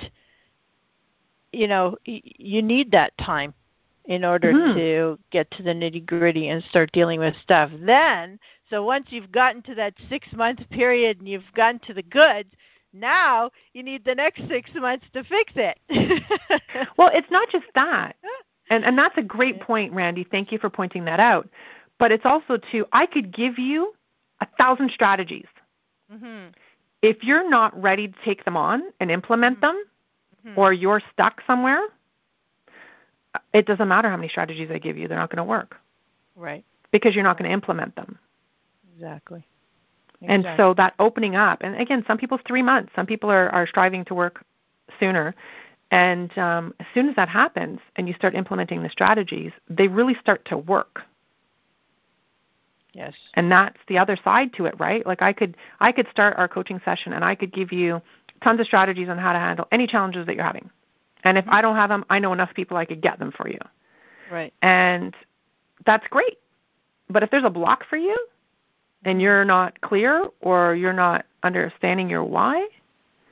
you 1.54 1.68
know, 1.68 1.98
y- 2.08 2.22
you 2.24 2.62
need 2.62 2.92
that 2.92 3.18
time 3.18 3.54
in 4.06 4.26
order 4.26 4.54
mm-hmm. 4.54 4.78
to 4.78 5.20
get 5.32 5.50
to 5.52 5.64
the 5.64 5.72
nitty 5.72 6.06
gritty 6.06 6.50
and 6.50 6.64
start 6.64 6.92
dealing 6.92 7.20
with 7.20 7.36
stuff. 7.42 7.72
Then, 7.80 8.40
so 8.70 8.84
once 8.84 9.08
you've 9.10 9.32
gotten 9.32 9.62
to 9.64 9.76
that 9.76 9.94
six 10.10 10.28
month 10.34 10.60
period 10.70 11.20
and 11.20 11.28
you've 11.28 11.44
gotten 11.56 11.80
to 11.82 11.94
the 11.94 12.04
goods, 12.04 12.50
now 12.94 13.52
you 13.74 13.84
need 13.84 14.04
the 14.04 14.16
next 14.16 14.48
six 14.48 14.70
months 14.76 15.06
to 15.14 15.24
fix 15.24 15.54
it. 15.56 15.80
well, 16.98 17.12
it's 17.14 17.30
not 17.32 17.50
just 17.50 17.66
that. 17.76 18.16
And 18.70 18.86
and 18.86 18.98
that's 18.98 19.18
a 19.18 19.22
great 19.22 19.60
point, 19.60 19.92
Randi. 19.92 20.26
Thank 20.32 20.50
you 20.54 20.58
for 20.58 20.70
pointing 20.70 21.04
that 21.04 21.20
out. 21.20 21.50
But 22.00 22.14
it's 22.14 22.26
also 22.26 22.58
too 22.72 22.86
I 22.94 23.06
could 23.06 23.34
give 23.34 23.60
you 23.60 23.94
a 24.40 24.48
thousand 24.58 24.92
strategies. 24.92 25.48
Mm-hmm. 26.12 26.52
If 27.02 27.22
you're 27.22 27.50
not 27.50 27.80
ready 27.80 28.08
to 28.08 28.14
take 28.24 28.46
them 28.46 28.56
on 28.56 28.84
and 29.02 29.12
implement 29.12 29.58
mm-hmm. 29.58 29.66
them, 29.66 29.84
mm-hmm. 30.48 30.60
or 30.60 30.72
you're 30.72 31.02
stuck 31.12 31.42
somewhere, 31.46 31.82
it 33.54 33.66
doesn't 33.66 33.88
matter 33.88 34.10
how 34.10 34.18
many 34.18 34.30
strategies 34.30 34.70
I 34.72 34.80
give 34.80 34.98
you, 34.98 35.08
they're 35.08 35.18
not 35.18 35.30
going 35.30 35.38
to 35.38 35.44
work. 35.44 35.78
Right. 36.36 36.64
Because 36.92 37.16
you're 37.16 37.24
not 37.24 37.38
going 37.38 37.50
to 37.50 37.54
implement 37.54 37.96
them. 37.96 38.18
Exactly. 38.96 39.46
And 40.24 40.46
so 40.56 40.76
that 40.76 40.94
opening 41.00 41.36
up, 41.36 41.62
and 41.62 41.76
again, 41.82 42.04
some 42.06 42.18
people's 42.18 42.42
three 42.48 42.62
months. 42.62 42.92
Some 42.96 43.08
people 43.08 43.32
are, 43.32 43.50
are 43.50 43.66
striving 43.66 44.06
to 44.06 44.14
work 44.14 44.46
sooner. 45.00 45.34
And 45.90 46.36
um, 46.38 46.74
as 46.80 46.86
soon 46.94 47.10
as 47.10 47.16
that 47.16 47.28
happens 47.28 47.80
and 47.96 48.08
you 48.08 48.14
start 48.14 48.36
implementing 48.36 48.84
the 48.84 48.90
strategies, 48.90 49.52
they 49.70 49.88
really 49.88 50.16
start 50.22 50.46
to 50.46 50.58
work. 50.58 51.02
Yes. 52.94 53.14
And 53.34 53.52
that's 53.52 53.78
the 53.88 53.98
other 53.98 54.18
side 54.24 54.54
to 54.54 54.66
it, 54.66 54.76
right? 54.80 55.06
Like 55.06 55.22
I 55.22 55.34
could 55.34 55.56
I 55.80 55.92
could 55.92 56.08
start 56.12 56.36
our 56.38 56.48
coaching 56.48 56.82
session 56.84 57.14
and 57.14 57.24
I 57.24 57.36
could 57.36 57.54
give 57.54 57.72
you 57.72 58.02
tons 58.44 58.60
of 58.60 58.66
strategies 58.66 59.08
on 59.10 59.18
how 59.18 59.34
to 59.34 59.40
handle 59.40 59.68
any 59.72 59.88
challenges 59.88 60.26
that 60.26 60.36
you're 60.36 60.44
having. 60.44 60.70
And 61.24 61.38
if 61.38 61.46
I 61.48 61.62
don't 61.62 61.76
have 61.76 61.90
them, 61.90 62.06
I 62.10 62.20
know 62.20 62.34
enough 62.34 62.54
people 62.54 62.78
I 62.78 62.86
could 62.86 63.02
get 63.02 63.20
them 63.20 63.32
for 63.32 63.48
you. 63.48 63.60
Right. 64.32 64.54
And 64.62 65.16
that's 65.86 66.08
great. 66.08 66.40
But 67.10 67.24
if 67.24 67.32
there's 67.32 67.44
a 67.44 67.50
block 67.50 67.84
for 67.90 67.98
you 67.98 68.16
and 69.04 69.16
mm-hmm. 69.16 69.22
you're 69.22 69.46
not 69.46 69.80
clear 69.82 70.26
or 70.40 70.76
you're 70.76 70.94
not 70.94 71.26
understanding 71.44 72.10
your 72.10 72.24
why, 72.24 72.68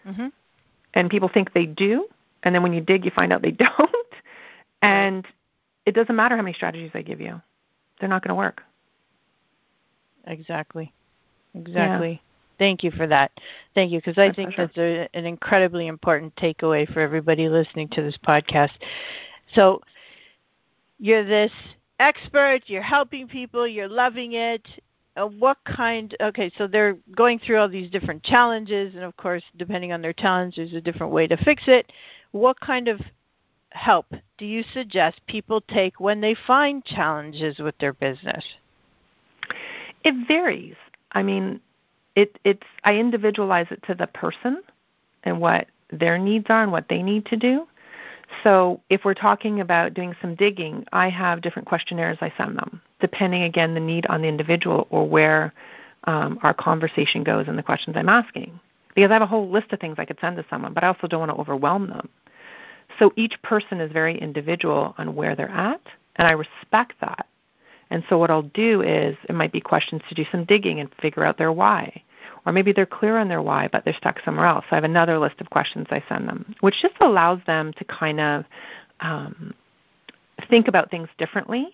mm-hmm. 0.05 0.27
and 0.93 1.09
people 1.09 1.29
think 1.33 1.53
they 1.53 1.65
do, 1.65 2.07
and 2.43 2.53
then 2.53 2.63
when 2.63 2.73
you 2.73 2.81
dig, 2.81 3.05
you 3.05 3.11
find 3.11 3.31
out 3.31 3.41
they 3.41 3.51
don't, 3.79 4.13
and 4.81 5.25
it 5.85 5.93
doesn't 5.93 6.15
matter 6.15 6.35
how 6.35 6.41
many 6.41 6.53
strategies 6.53 6.91
I 6.93 7.01
give 7.01 7.21
you, 7.21 7.41
they're 7.99 8.09
not 8.09 8.23
going 8.23 8.29
to 8.29 8.35
work. 8.35 8.63
Exactly. 10.25 10.93
Exactly. 11.55 12.21
Thank 12.59 12.83
you 12.83 12.91
for 12.91 13.07
that. 13.07 13.31
Thank 13.73 13.91
you, 13.91 13.99
because 13.99 14.17
I 14.17 14.31
think 14.31 14.53
pleasure. 14.53 14.71
that's 14.75 14.77
a, 14.77 15.17
an 15.17 15.25
incredibly 15.25 15.87
important 15.87 16.35
takeaway 16.35 16.91
for 16.93 16.99
everybody 16.99 17.47
listening 17.49 17.87
to 17.89 18.01
this 18.03 18.17
podcast. 18.23 18.71
So, 19.55 19.81
you're 20.99 21.25
this 21.25 21.51
expert, 21.99 22.63
you're 22.67 22.81
helping 22.81 23.27
people, 23.27 23.65
you're 23.67 23.87
loving 23.87 24.33
it. 24.33 24.67
Uh, 25.17 25.25
what 25.25 25.57
kind 25.65 26.15
okay 26.21 26.51
so 26.55 26.67
they're 26.67 26.95
going 27.15 27.39
through 27.39 27.57
all 27.57 27.67
these 27.67 27.89
different 27.89 28.21
challenges 28.23 28.93
and 28.93 29.03
of 29.03 29.17
course 29.17 29.41
depending 29.57 29.91
on 29.91 30.03
their 30.03 30.13
challenge 30.13 30.55
there's 30.55 30.73
a 30.73 30.79
different 30.79 31.11
way 31.11 31.25
to 31.25 31.35
fix 31.37 31.63
it 31.65 31.91
what 32.31 32.57
kind 32.59 32.87
of 32.87 33.01
help 33.71 34.05
do 34.37 34.45
you 34.45 34.63
suggest 34.71 35.19
people 35.27 35.61
take 35.61 35.99
when 35.99 36.21
they 36.21 36.35
find 36.45 36.85
challenges 36.85 37.57
with 37.57 37.75
their 37.79 37.91
business 37.91 38.45
it 40.03 40.13
varies 40.27 40.75
i 41.13 41.23
mean 41.23 41.59
it 42.19 42.39
it's 42.43 42.67
i 42.83 42.95
individualize 42.95 43.67
it 43.71 43.81
to 43.83 43.93
the 43.95 44.07
person 44.07 44.61
and 45.23 45.39
what 45.39 45.67
their 45.91 46.17
needs 46.17 46.45
are 46.49 46.63
and 46.63 46.71
what 46.71 46.87
they 46.89 47.01
need 47.01 47.25
to 47.25 47.35
do 47.35 47.65
so 48.43 48.79
if 48.89 49.03
we're 49.03 49.13
talking 49.13 49.59
about 49.59 49.93
doing 49.93 50.15
some 50.21 50.35
digging, 50.35 50.85
I 50.93 51.09
have 51.09 51.41
different 51.41 51.67
questionnaires 51.67 52.17
I 52.21 52.31
send 52.37 52.57
them, 52.57 52.81
depending 52.99 53.43
again 53.43 53.73
the 53.73 53.79
need 53.79 54.05
on 54.07 54.21
the 54.21 54.27
individual 54.27 54.87
or 54.89 55.07
where 55.07 55.53
um, 56.05 56.39
our 56.43 56.53
conversation 56.53 57.23
goes 57.23 57.47
and 57.47 57.57
the 57.57 57.63
questions 57.63 57.95
I'm 57.97 58.09
asking. 58.09 58.59
Because 58.95 59.09
I 59.09 59.13
have 59.13 59.21
a 59.21 59.27
whole 59.27 59.49
list 59.49 59.71
of 59.71 59.79
things 59.79 59.95
I 59.97 60.05
could 60.05 60.19
send 60.19 60.37
to 60.37 60.45
someone, 60.49 60.73
but 60.73 60.83
I 60.83 60.87
also 60.87 61.07
don't 61.07 61.19
want 61.19 61.31
to 61.31 61.37
overwhelm 61.37 61.89
them. 61.89 62.09
So 62.97 63.13
each 63.15 63.41
person 63.43 63.79
is 63.79 63.91
very 63.91 64.17
individual 64.17 64.95
on 64.97 65.15
where 65.15 65.35
they're 65.35 65.49
at, 65.49 65.81
and 66.15 66.27
I 66.27 66.31
respect 66.31 66.93
that. 67.01 67.27
And 67.91 68.03
so 68.09 68.17
what 68.17 68.29
I'll 68.29 68.43
do 68.43 68.81
is 68.81 69.17
it 69.27 69.35
might 69.35 69.51
be 69.51 69.61
questions 69.61 70.01
to 70.09 70.15
do 70.15 70.25
some 70.31 70.45
digging 70.45 70.79
and 70.79 70.89
figure 71.01 71.23
out 71.23 71.37
their 71.37 71.51
why 71.51 72.03
or 72.49 72.51
maybe 72.51 72.73
they're 72.73 72.87
clear 72.87 73.19
on 73.19 73.27
their 73.27 73.43
why, 73.43 73.69
but 73.71 73.85
they're 73.85 73.93
stuck 73.93 74.19
somewhere 74.25 74.47
else. 74.47 74.65
So 74.67 74.71
I 74.71 74.75
have 74.77 74.83
another 74.83 75.19
list 75.19 75.39
of 75.39 75.51
questions 75.51 75.85
I 75.91 76.03
send 76.09 76.27
them, 76.27 76.55
which 76.61 76.81
just 76.81 76.95
allows 76.99 77.39
them 77.45 77.73
to 77.73 77.85
kind 77.85 78.19
of 78.19 78.43
um, 79.01 79.53
think 80.49 80.67
about 80.67 80.89
things 80.89 81.09
differently. 81.19 81.69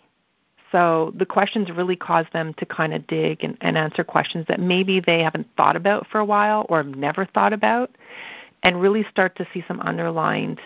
So 0.74 1.14
the 1.18 1.26
questions 1.26 1.70
really 1.72 1.96
cause 1.96 2.26
them 2.34 2.54
to 2.56 2.66
kind 2.66 2.94
of 2.94 3.08
dig 3.08 3.42
and, 3.42 3.58
and 3.62 3.78
answer 3.78 4.04
questions 4.04 4.46
that 4.50 4.60
maybe 4.60 5.00
they 5.00 5.22
haven't 5.22 5.48
thought 5.56 5.78
about 5.78 6.08
for 6.08 6.20
a 6.20 6.26
while 6.26 6.66
or 6.68 6.84
have 6.84 6.94
never 6.94 7.26
thought 7.26 7.54
about, 7.54 7.90
and 8.62 8.82
really 8.82 9.06
start 9.10 9.38
to 9.38 9.48
see 9.54 9.64
some 9.70 9.80
underlined 9.80 10.60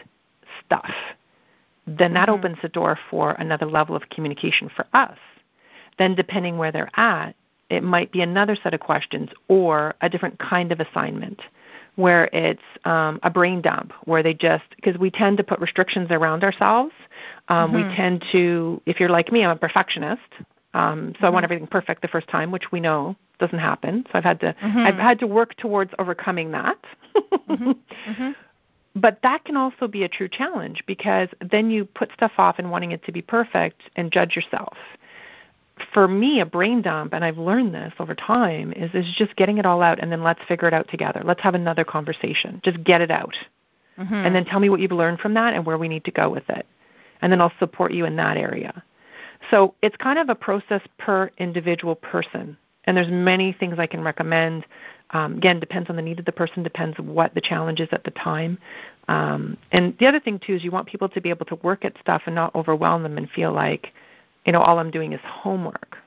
stuff. 0.65 0.89
Then 1.85 2.15
that 2.15 2.29
mm-hmm. 2.29 2.39
opens 2.39 2.57
the 2.63 2.69
door 2.69 2.97
for 3.11 3.33
another 3.33 3.67
level 3.67 3.95
of 3.95 4.09
communication 4.09 4.71
for 4.75 4.87
us. 4.93 5.19
Then, 5.99 6.15
depending 6.15 6.57
where 6.57 6.71
they're 6.71 6.89
at, 6.95 7.35
it 7.69 7.83
might 7.83 8.11
be 8.11 8.21
another 8.21 8.55
set 8.55 8.73
of 8.73 8.79
questions 8.79 9.29
or 9.47 9.95
a 10.01 10.09
different 10.09 10.39
kind 10.39 10.71
of 10.71 10.79
assignment 10.79 11.41
where 11.95 12.29
it's 12.31 12.63
um, 12.85 13.19
a 13.23 13.29
brain 13.29 13.61
dump 13.61 13.91
where 14.05 14.23
they 14.23 14.33
just 14.33 14.63
because 14.75 14.97
we 14.97 15.11
tend 15.11 15.37
to 15.37 15.43
put 15.43 15.59
restrictions 15.59 16.07
around 16.11 16.43
ourselves 16.43 16.93
um, 17.49 17.71
mm-hmm. 17.71 17.89
we 17.89 17.95
tend 17.95 18.23
to 18.31 18.81
if 18.85 18.99
you're 18.99 19.09
like 19.09 19.31
me 19.31 19.43
i'm 19.43 19.51
a 19.51 19.55
perfectionist 19.55 20.21
um, 20.73 21.13
so 21.13 21.17
mm-hmm. 21.17 21.25
i 21.25 21.29
want 21.29 21.43
mm-hmm. 21.43 21.51
everything 21.51 21.67
perfect 21.67 22.01
the 22.01 22.07
first 22.07 22.27
time 22.29 22.51
which 22.51 22.71
we 22.71 22.79
know 22.79 23.15
doesn't 23.39 23.59
happen 23.59 24.05
so 24.11 24.17
i've 24.17 24.23
had 24.23 24.39
to 24.39 24.55
mm-hmm. 24.63 24.79
i've 24.79 24.95
had 24.95 25.19
to 25.19 25.27
work 25.27 25.55
towards 25.55 25.91
overcoming 25.99 26.51
that 26.51 26.77
mm-hmm. 27.15 27.71
Mm-hmm. 28.07 28.31
but 28.95 29.19
that 29.23 29.43
can 29.43 29.57
also 29.57 29.87
be 29.87 30.03
a 30.03 30.09
true 30.09 30.29
challenge 30.29 30.83
because 30.87 31.29
then 31.51 31.69
you 31.69 31.85
put 31.85 32.11
stuff 32.13 32.31
off 32.37 32.59
and 32.59 32.71
wanting 32.71 32.91
it 32.91 33.03
to 33.03 33.11
be 33.11 33.21
perfect 33.21 33.81
and 33.95 34.11
judge 34.11 34.35
yourself 34.35 34.77
for 35.93 36.07
me, 36.07 36.39
a 36.39 36.45
brain 36.45 36.81
dump, 36.81 37.13
and 37.13 37.23
I've 37.23 37.37
learned 37.37 37.73
this 37.73 37.93
over 37.99 38.15
time, 38.15 38.73
is 38.73 38.91
is 38.93 39.05
just 39.17 39.35
getting 39.35 39.57
it 39.57 39.65
all 39.65 39.81
out 39.81 39.99
and 39.99 40.11
then 40.11 40.23
let's 40.23 40.41
figure 40.47 40.67
it 40.67 40.73
out 40.73 40.87
together. 40.89 41.21
Let's 41.23 41.41
have 41.41 41.55
another 41.55 41.83
conversation. 41.83 42.61
Just 42.63 42.83
get 42.83 43.01
it 43.01 43.11
out. 43.11 43.35
Mm-hmm. 43.99 44.13
And 44.13 44.35
then 44.35 44.45
tell 44.45 44.59
me 44.59 44.69
what 44.69 44.79
you've 44.79 44.91
learned 44.91 45.19
from 45.19 45.33
that 45.33 45.53
and 45.53 45.65
where 45.65 45.77
we 45.77 45.89
need 45.89 46.05
to 46.05 46.11
go 46.11 46.29
with 46.29 46.49
it. 46.49 46.65
And 47.21 47.31
then 47.31 47.41
I'll 47.41 47.51
support 47.59 47.91
you 47.93 48.05
in 48.05 48.15
that 48.15 48.37
area. 48.37 48.83
So 49.51 49.75
it's 49.81 49.95
kind 49.97 50.19
of 50.19 50.29
a 50.29 50.35
process 50.35 50.81
per 50.97 51.31
individual 51.37 51.95
person. 51.95 52.57
And 52.85 52.95
there's 52.95 53.11
many 53.11 53.51
things 53.51 53.75
I 53.77 53.87
can 53.87 54.01
recommend. 54.01 54.65
Um, 55.11 55.37
again, 55.37 55.59
depends 55.59 55.89
on 55.89 55.95
the 55.95 56.01
need 56.01 56.19
of 56.19 56.25
the 56.25 56.31
person, 56.31 56.63
depends 56.63 56.97
what 56.99 57.33
the 57.33 57.41
challenge 57.41 57.79
is 57.79 57.89
at 57.91 58.03
the 58.03 58.11
time. 58.11 58.57
Um, 59.07 59.57
and 59.71 59.95
the 59.99 60.07
other 60.07 60.19
thing 60.19 60.39
too 60.39 60.55
is 60.55 60.63
you 60.63 60.71
want 60.71 60.87
people 60.87 61.09
to 61.09 61.21
be 61.21 61.29
able 61.29 61.45
to 61.47 61.55
work 61.55 61.83
at 61.83 61.93
stuff 61.99 62.23
and 62.25 62.35
not 62.35 62.53
overwhelm 62.55 63.03
them 63.03 63.17
and 63.17 63.29
feel 63.29 63.51
like 63.51 63.91
you 64.45 64.51
know, 64.51 64.61
all 64.61 64.79
I'm 64.79 64.91
doing 64.91 65.13
is 65.13 65.19
homework. 65.23 65.97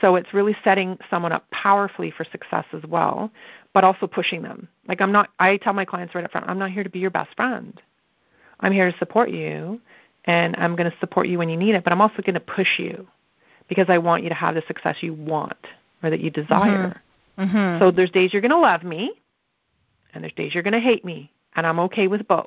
So 0.00 0.16
it's 0.16 0.34
really 0.34 0.54
setting 0.62 0.98
someone 1.08 1.32
up 1.32 1.48
powerfully 1.50 2.10
for 2.10 2.24
success 2.24 2.66
as 2.72 2.82
well, 2.84 3.30
but 3.72 3.84
also 3.84 4.06
pushing 4.06 4.42
them. 4.42 4.68
Like 4.88 5.00
I'm 5.00 5.12
not 5.12 5.30
I 5.38 5.56
tell 5.56 5.72
my 5.72 5.84
clients 5.84 6.14
right 6.14 6.24
up 6.24 6.32
front, 6.32 6.48
I'm 6.48 6.58
not 6.58 6.70
here 6.70 6.84
to 6.84 6.90
be 6.90 6.98
your 6.98 7.10
best 7.10 7.34
friend. 7.36 7.80
I'm 8.60 8.72
here 8.72 8.90
to 8.90 8.98
support 8.98 9.30
you 9.30 9.80
and 10.24 10.56
I'm 10.56 10.76
going 10.76 10.90
to 10.90 10.98
support 10.98 11.28
you 11.28 11.38
when 11.38 11.48
you 11.48 11.56
need 11.56 11.74
it, 11.74 11.84
but 11.84 11.92
I'm 11.92 12.00
also 12.00 12.22
going 12.22 12.34
to 12.34 12.40
push 12.40 12.78
you 12.78 13.06
because 13.68 13.86
I 13.88 13.98
want 13.98 14.22
you 14.22 14.28
to 14.28 14.34
have 14.34 14.54
the 14.54 14.62
success 14.66 14.96
you 15.00 15.14
want 15.14 15.56
or 16.02 16.10
that 16.10 16.20
you 16.20 16.30
desire. 16.30 17.00
Mm-hmm. 17.38 17.56
Mm-hmm. 17.56 17.84
So 17.84 17.90
there's 17.90 18.10
days 18.10 18.32
you're 18.32 18.42
going 18.42 18.50
to 18.50 18.58
love 18.58 18.82
me 18.82 19.12
and 20.16 20.24
there's 20.24 20.32
days 20.32 20.54
you're 20.54 20.62
going 20.62 20.72
to 20.72 20.80
hate 20.80 21.04
me, 21.04 21.30
and 21.54 21.66
I'm 21.66 21.78
okay 21.80 22.06
with 22.06 22.26
both. 22.26 22.46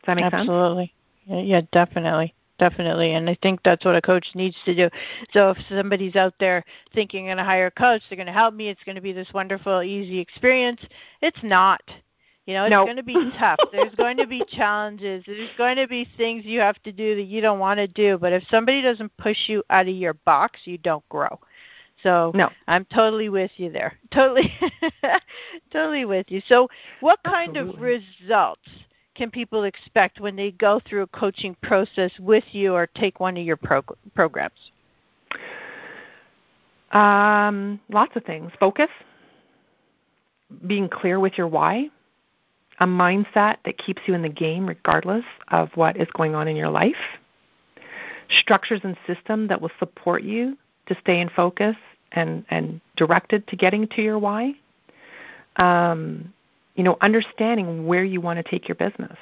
Does 0.00 0.06
that 0.06 0.14
make 0.16 0.26
Absolutely. 0.26 0.38
sense? 0.38 0.50
Absolutely. 0.50 0.94
Yeah, 1.28 1.62
definitely. 1.72 2.34
Definitely. 2.58 3.14
And 3.14 3.30
I 3.30 3.38
think 3.40 3.60
that's 3.62 3.84
what 3.84 3.94
a 3.94 4.02
coach 4.02 4.26
needs 4.34 4.56
to 4.64 4.74
do. 4.74 4.90
So 5.32 5.50
if 5.50 5.58
somebody's 5.68 6.16
out 6.16 6.34
there 6.40 6.64
thinking 6.92 7.26
I'm 7.30 7.36
going 7.36 7.38
to 7.38 7.44
hire 7.44 7.66
a 7.66 7.70
coach, 7.70 8.02
they're 8.08 8.16
going 8.16 8.26
to 8.26 8.32
help 8.32 8.52
me, 8.52 8.68
it's 8.68 8.82
going 8.84 8.96
to 8.96 9.02
be 9.02 9.12
this 9.12 9.28
wonderful, 9.32 9.82
easy 9.82 10.18
experience. 10.18 10.80
It's 11.22 11.38
not. 11.42 11.82
You 12.46 12.54
know, 12.54 12.64
it's 12.64 12.70
nope. 12.70 12.86
going 12.86 12.96
to 12.96 13.02
be 13.02 13.30
tough. 13.38 13.60
There's 13.72 13.94
going 13.94 14.16
to 14.16 14.26
be 14.26 14.42
challenges. 14.48 15.22
There's 15.26 15.50
going 15.56 15.76
to 15.76 15.86
be 15.86 16.08
things 16.16 16.44
you 16.44 16.60
have 16.60 16.82
to 16.82 16.92
do 16.92 17.14
that 17.14 17.24
you 17.24 17.40
don't 17.40 17.58
want 17.58 17.78
to 17.78 17.86
do. 17.86 18.18
But 18.18 18.32
if 18.32 18.42
somebody 18.50 18.80
doesn't 18.82 19.16
push 19.18 19.36
you 19.48 19.62
out 19.70 19.86
of 19.86 19.94
your 19.94 20.14
box, 20.14 20.60
you 20.64 20.78
don't 20.78 21.06
grow. 21.10 21.38
So 22.02 22.32
no. 22.34 22.48
I'm 22.66 22.86
totally 22.86 23.28
with 23.28 23.50
you 23.56 23.70
there. 23.70 23.98
Totally, 24.12 24.52
totally 25.72 26.04
with 26.04 26.26
you. 26.30 26.40
So, 26.48 26.68
what 27.00 27.22
kind 27.24 27.56
Absolutely. 27.56 27.74
of 27.74 27.82
results 27.82 28.68
can 29.18 29.30
people 29.32 29.64
expect 29.64 30.20
when 30.20 30.36
they 30.36 30.52
go 30.52 30.80
through 30.88 31.02
a 31.02 31.06
coaching 31.08 31.56
process 31.60 32.12
with 32.20 32.44
you 32.52 32.72
or 32.72 32.86
take 32.86 33.18
one 33.18 33.36
of 33.36 33.44
your 33.44 33.56
prog- 33.56 33.96
programs? 34.14 34.70
Um, 36.92 37.80
lots 37.90 38.14
of 38.14 38.24
things. 38.24 38.52
Focus, 38.60 38.88
being 40.66 40.88
clear 40.88 41.18
with 41.18 41.36
your 41.36 41.48
why, 41.48 41.90
a 42.78 42.86
mindset 42.86 43.56
that 43.64 43.76
keeps 43.76 44.00
you 44.06 44.14
in 44.14 44.22
the 44.22 44.28
game 44.28 44.66
regardless 44.66 45.24
of 45.48 45.68
what 45.74 45.96
is 45.96 46.08
going 46.16 46.36
on 46.36 46.46
in 46.46 46.54
your 46.54 46.70
life, 46.70 46.94
structures 48.40 48.80
and 48.84 48.96
systems 49.04 49.48
that 49.48 49.60
will 49.60 49.72
support 49.80 50.22
you 50.22 50.56
to 50.86 50.96
stay 51.00 51.20
in 51.20 51.28
focus 51.28 51.76
and, 52.12 52.44
and 52.50 52.80
directed 52.96 53.46
to 53.48 53.56
getting 53.56 53.88
to 53.88 54.00
your 54.00 54.18
why. 54.18 54.54
Um, 55.56 56.32
you 56.78 56.84
know, 56.84 56.96
understanding 57.00 57.86
where 57.86 58.04
you 58.04 58.20
want 58.20 58.36
to 58.38 58.48
take 58.48 58.68
your 58.68 58.76
business. 58.76 59.18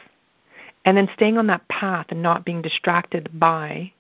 And 0.84 0.96
then 0.96 1.08
staying 1.14 1.38
on 1.38 1.46
that 1.48 1.66
path 1.68 2.06
and 2.10 2.22
not 2.22 2.44
being 2.44 2.60
distracted 2.60 3.30
by 3.32 3.92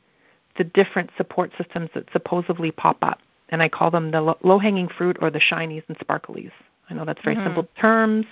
the 0.58 0.64
different 0.64 1.10
support 1.16 1.50
systems 1.58 1.88
that 1.94 2.04
supposedly 2.12 2.70
pop 2.70 2.98
up. 3.00 3.18
And 3.48 3.62
I 3.62 3.70
call 3.70 3.90
them 3.90 4.10
the 4.10 4.36
low 4.42 4.58
hanging 4.58 4.88
fruit 4.88 5.16
or 5.22 5.30
the 5.30 5.40
shinies 5.40 5.82
and 5.88 5.98
sparklies. 5.98 6.52
I 6.90 6.94
know 6.94 7.06
that's 7.06 7.22
very 7.24 7.34
mm-hmm. 7.34 7.46
simple 7.46 7.66
terms, 7.80 8.26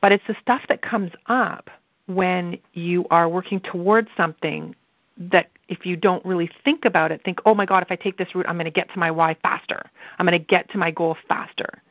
but 0.00 0.10
it's 0.10 0.26
the 0.26 0.34
stuff 0.40 0.62
that 0.70 0.80
comes 0.80 1.12
up 1.26 1.68
when 2.06 2.58
you 2.72 3.06
are 3.10 3.28
working 3.28 3.60
towards 3.60 4.08
something 4.16 4.74
that 5.18 5.50
if 5.68 5.84
you 5.84 5.96
don't 5.96 6.24
really 6.24 6.50
think 6.64 6.86
about 6.86 7.12
it, 7.12 7.20
think, 7.24 7.40
oh 7.44 7.54
my 7.54 7.66
God, 7.66 7.82
if 7.82 7.90
I 7.90 7.96
take 7.96 8.16
this 8.16 8.34
route, 8.34 8.46
I'm 8.48 8.56
going 8.56 8.64
to 8.64 8.70
get 8.70 8.90
to 8.94 8.98
my 8.98 9.10
why 9.10 9.36
faster. 9.42 9.90
I'm 10.18 10.26
going 10.26 10.38
to 10.38 10.44
get 10.44 10.70
to 10.70 10.78
my 10.78 10.90
goal 10.90 11.16
faster. 11.28 11.82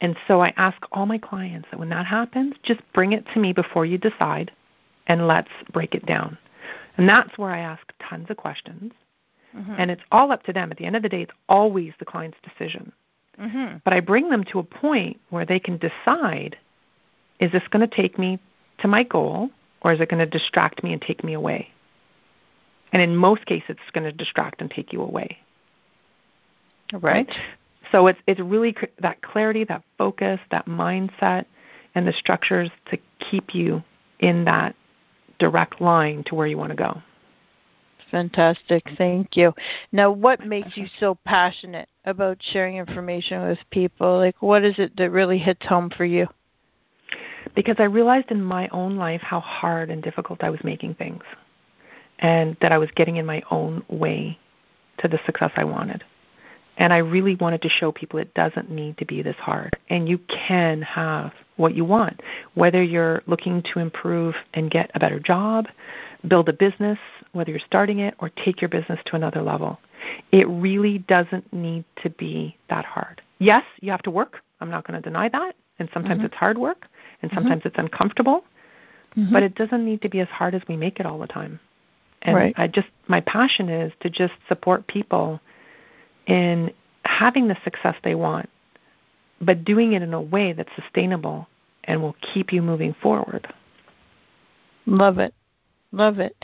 And 0.00 0.16
so 0.28 0.42
I 0.42 0.52
ask 0.56 0.76
all 0.92 1.06
my 1.06 1.18
clients 1.18 1.68
that 1.70 1.80
when 1.80 1.88
that 1.88 2.06
happens, 2.06 2.54
just 2.62 2.80
bring 2.92 3.12
it 3.12 3.24
to 3.32 3.40
me 3.40 3.52
before 3.52 3.86
you 3.86 3.96
decide 3.98 4.52
and 5.06 5.26
let's 5.26 5.50
break 5.72 5.94
it 5.94 6.04
down. 6.04 6.36
And 6.96 7.08
that's 7.08 7.38
where 7.38 7.50
I 7.50 7.60
ask 7.60 7.82
tons 8.08 8.26
of 8.30 8.36
questions. 8.36 8.92
Mm-hmm. 9.56 9.74
And 9.78 9.90
it's 9.90 10.02
all 10.12 10.32
up 10.32 10.42
to 10.44 10.52
them. 10.52 10.70
At 10.70 10.78
the 10.78 10.84
end 10.84 10.96
of 10.96 11.02
the 11.02 11.08
day, 11.08 11.22
it's 11.22 11.32
always 11.48 11.92
the 11.98 12.04
client's 12.04 12.38
decision. 12.42 12.92
Mm-hmm. 13.40 13.78
But 13.84 13.92
I 13.92 14.00
bring 14.00 14.30
them 14.30 14.44
to 14.52 14.58
a 14.58 14.64
point 14.64 15.20
where 15.30 15.46
they 15.46 15.58
can 15.58 15.78
decide 15.78 16.56
is 17.38 17.52
this 17.52 17.68
going 17.68 17.86
to 17.86 17.94
take 17.94 18.18
me 18.18 18.38
to 18.78 18.88
my 18.88 19.02
goal 19.02 19.50
or 19.82 19.92
is 19.92 20.00
it 20.00 20.08
going 20.08 20.24
to 20.24 20.26
distract 20.26 20.82
me 20.82 20.92
and 20.92 21.02
take 21.02 21.22
me 21.22 21.34
away? 21.34 21.68
And 22.92 23.02
in 23.02 23.16
most 23.16 23.44
cases, 23.44 23.70
it's 23.70 23.90
going 23.92 24.04
to 24.04 24.12
distract 24.12 24.60
and 24.62 24.70
take 24.70 24.92
you 24.92 25.02
away. 25.02 25.38
Right. 26.92 27.02
right? 27.02 27.36
So 27.92 28.06
it's 28.06 28.18
it's 28.26 28.40
really 28.40 28.72
cr- 28.72 28.86
that 29.00 29.22
clarity, 29.22 29.64
that 29.64 29.82
focus, 29.98 30.40
that 30.50 30.66
mindset, 30.66 31.46
and 31.94 32.06
the 32.06 32.12
structures 32.12 32.70
to 32.90 32.98
keep 33.18 33.54
you 33.54 33.82
in 34.20 34.44
that 34.44 34.74
direct 35.38 35.80
line 35.80 36.24
to 36.24 36.34
where 36.34 36.46
you 36.46 36.56
want 36.58 36.70
to 36.70 36.76
go. 36.76 37.02
Fantastic. 38.10 38.84
Thank 38.96 39.36
you. 39.36 39.52
Now, 39.90 40.12
what 40.12 40.46
makes 40.46 40.76
you 40.76 40.86
so 41.00 41.18
passionate 41.24 41.88
about 42.04 42.38
sharing 42.40 42.76
information 42.76 43.48
with 43.48 43.58
people? 43.70 44.18
Like, 44.18 44.40
what 44.40 44.64
is 44.64 44.78
it 44.78 44.96
that 44.96 45.10
really 45.10 45.38
hits 45.38 45.66
home 45.66 45.90
for 45.90 46.04
you? 46.04 46.28
because 47.56 47.76
I 47.78 47.84
realized 47.84 48.30
in 48.30 48.44
my 48.44 48.68
own 48.68 48.96
life 48.96 49.22
how 49.22 49.40
hard 49.40 49.90
and 49.90 50.02
difficult 50.02 50.44
I 50.44 50.50
was 50.50 50.62
making 50.62 50.94
things 50.94 51.22
and 52.18 52.56
that 52.60 52.70
I 52.70 52.78
was 52.78 52.90
getting 52.94 53.16
in 53.16 53.26
my 53.26 53.42
own 53.50 53.84
way 53.88 54.38
to 54.98 55.08
the 55.08 55.18
success 55.26 55.50
I 55.56 55.64
wanted. 55.64 56.04
And 56.78 56.92
I 56.92 56.98
really 56.98 57.34
wanted 57.36 57.62
to 57.62 57.68
show 57.68 57.90
people 57.90 58.18
it 58.18 58.34
doesn't 58.34 58.70
need 58.70 58.98
to 58.98 59.06
be 59.06 59.22
this 59.22 59.36
hard. 59.36 59.76
And 59.88 60.08
you 60.08 60.18
can 60.28 60.82
have 60.82 61.32
what 61.56 61.74
you 61.74 61.84
want, 61.84 62.20
whether 62.54 62.82
you're 62.82 63.22
looking 63.26 63.62
to 63.72 63.78
improve 63.78 64.34
and 64.52 64.70
get 64.70 64.90
a 64.94 65.00
better 65.00 65.18
job, 65.18 65.68
build 66.28 66.48
a 66.48 66.52
business, 66.52 66.98
whether 67.32 67.50
you're 67.50 67.60
starting 67.60 68.00
it, 68.00 68.14
or 68.18 68.28
take 68.28 68.60
your 68.60 68.68
business 68.68 69.00
to 69.06 69.16
another 69.16 69.42
level. 69.42 69.78
It 70.32 70.46
really 70.48 70.98
doesn't 70.98 71.50
need 71.52 71.84
to 72.02 72.10
be 72.10 72.56
that 72.68 72.84
hard. 72.84 73.22
Yes, 73.38 73.64
you 73.80 73.90
have 73.90 74.02
to 74.02 74.10
work. 74.10 74.42
I'm 74.60 74.70
not 74.70 74.86
going 74.86 75.00
to 75.00 75.06
deny 75.06 75.28
that. 75.30 75.56
And 75.78 75.88
sometimes 75.92 76.18
mm-hmm. 76.18 76.26
it's 76.26 76.34
hard 76.34 76.58
work, 76.58 76.86
and 77.22 77.30
mm-hmm. 77.30 77.38
sometimes 77.38 77.60
mm-hmm. 77.60 77.68
it's 77.68 77.78
uncomfortable. 77.78 78.44
Mm-hmm. 79.16 79.32
But 79.32 79.42
it 79.42 79.54
doesn't 79.54 79.84
need 79.84 80.02
to 80.02 80.08
be 80.08 80.20
as 80.20 80.28
hard 80.28 80.54
as 80.54 80.62
we 80.68 80.76
make 80.76 81.00
it 81.00 81.06
all 81.06 81.18
the 81.18 81.26
time. 81.26 81.58
And 82.22 82.36
right. 82.36 82.54
I 82.56 82.66
just 82.66 82.88
my 83.08 83.20
passion 83.20 83.68
is 83.68 83.92
to 84.00 84.10
just 84.10 84.34
support 84.48 84.86
people 84.86 85.40
in 86.26 86.72
having 87.04 87.48
the 87.48 87.56
success 87.64 87.94
they 88.02 88.14
want, 88.14 88.48
but 89.40 89.64
doing 89.64 89.92
it 89.92 90.02
in 90.02 90.12
a 90.14 90.20
way 90.20 90.52
that's 90.52 90.70
sustainable 90.74 91.48
and 91.84 92.02
will 92.02 92.16
keep 92.34 92.52
you 92.52 92.62
moving 92.62 92.94
forward. 93.00 93.46
Love 94.86 95.18
it. 95.18 95.34
Love 95.92 96.18
it. 96.18 96.36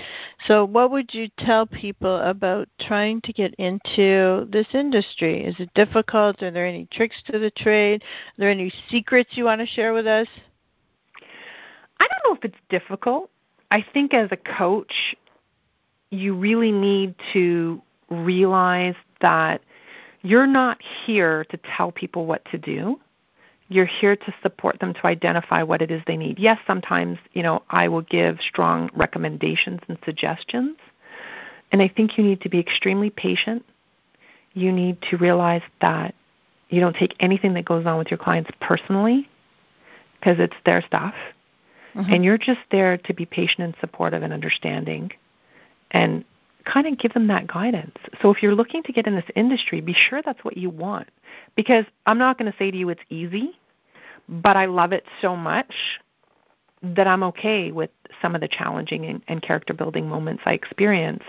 So, 0.47 0.65
what 0.65 0.91
would 0.93 1.13
you 1.13 1.29
tell 1.39 1.67
people 1.67 2.17
about 2.21 2.69
trying 2.81 3.21
to 3.23 3.33
get 3.33 3.55
into 3.57 4.47
this 4.51 4.67
industry? 4.73 5.45
Is 5.45 5.57
it 5.59 5.75
difficult? 5.75 6.43
Are 6.43 6.51
there 6.51 6.67
any 6.67 6.87
tricks 6.93 7.17
to 7.27 7.39
the 7.39 7.51
trade? 7.51 8.03
Are 8.03 8.39
there 8.39 8.51
any 8.51 8.73
secrets 8.89 9.31
you 9.35 9.45
want 9.45 9.61
to 9.61 9.67
share 9.67 9.93
with 9.93 10.07
us? 10.07 10.29
I 12.01 12.07
don't 12.09 12.31
know 12.31 12.37
if 12.37 12.45
it's 12.45 12.63
difficult. 12.69 13.31
I 13.71 13.85
think 13.93 14.15
as 14.15 14.31
a 14.31 14.37
coach, 14.37 15.17
you 16.11 16.35
really 16.35 16.73
need 16.73 17.15
to 17.33 17.83
realize 18.11 18.95
that 19.21 19.61
you're 20.23 20.47
not 20.47 20.81
here 21.05 21.45
to 21.51 21.59
tell 21.77 21.93
people 21.93 22.27
what 22.27 22.45
to 22.47 22.59
do. 22.59 22.99
You're 23.69 23.87
here 23.87 24.17
to 24.17 24.35
support 24.43 24.81
them 24.81 24.95
to 24.95 25.07
identify 25.07 25.63
what 25.63 25.83
it 25.83 25.91
is 25.91 26.03
they 26.07 26.17
need. 26.17 26.39
Yes, 26.39 26.59
sometimes, 26.67 27.19
you 27.33 27.43
know, 27.43 27.63
I 27.71 27.89
will 27.89 28.03
give 28.03 28.39
strong 28.41 28.91
recommendations 28.95 29.81
and 29.89 29.99
suggestions. 30.05 30.77
And 31.73 31.81
I 31.81 31.89
think 31.89 32.19
you 32.19 32.25
need 32.25 32.43
to 32.43 32.49
be 32.49 32.59
extremely 32.59 33.11
patient. 33.11 33.65
You 34.53 34.73
need 34.73 35.01
to 35.11 35.17
realize 35.17 35.63
that 35.81 36.15
you 36.69 36.81
don't 36.81 36.95
take 36.95 37.15
anything 37.19 37.55
that 37.55 37.65
goes 37.65 37.87
on 37.87 37.99
with 37.99 38.11
your 38.11 38.19
clients 38.19 38.51
personally 38.61 39.29
because 40.21 40.39
it's 40.39 40.57
their 40.65 40.83
stuff. 40.83 41.15
Mm-hmm. 41.95 42.13
And 42.13 42.25
you're 42.25 42.39
just 42.39 42.61
there 42.71 42.99
to 42.99 43.15
be 43.15 43.27
patient 43.27 43.61
and 43.61 43.75
supportive 43.81 44.23
and 44.23 44.33
understanding 44.33 45.13
and 45.91 46.25
kind 46.65 46.87
of 46.87 46.99
give 46.99 47.13
them 47.15 47.27
that 47.29 47.47
guidance. 47.47 47.97
So 48.21 48.31
if 48.31 48.43
you're 48.43 48.55
looking 48.55 48.83
to 48.85 48.93
get 48.93 49.07
in 49.07 49.15
this 49.15 49.25
industry, 49.35 49.81
be 49.81 49.95
sure 49.95 50.23
that's 50.23 50.45
what 50.45 50.57
you 50.57 50.71
want. 50.71 51.09
Because 51.57 51.85
I'm 52.07 52.19
not 52.19 52.39
going 52.39 52.51
to 52.51 52.59
say 52.59 52.71
to 52.71 52.77
you 52.77 52.89
it's 52.89 53.01
easy, 53.11 53.53
but 54.29 54.57
I 54.57 54.67
love 54.67 54.93
it 54.93 55.05
so 55.21 55.37
much 55.37 55.75
that 56.83 57.07
I'm 57.07 57.23
okay 57.25 57.71
with 57.73 57.91
some 58.21 58.35
of 58.35 58.41
the 58.41 58.49
challenging 58.49 59.07
and, 59.07 59.23
and 59.29 59.43
character 59.43 59.73
building 59.73 60.09
moments 60.09 60.43
I 60.47 60.53
experience. 60.53 61.23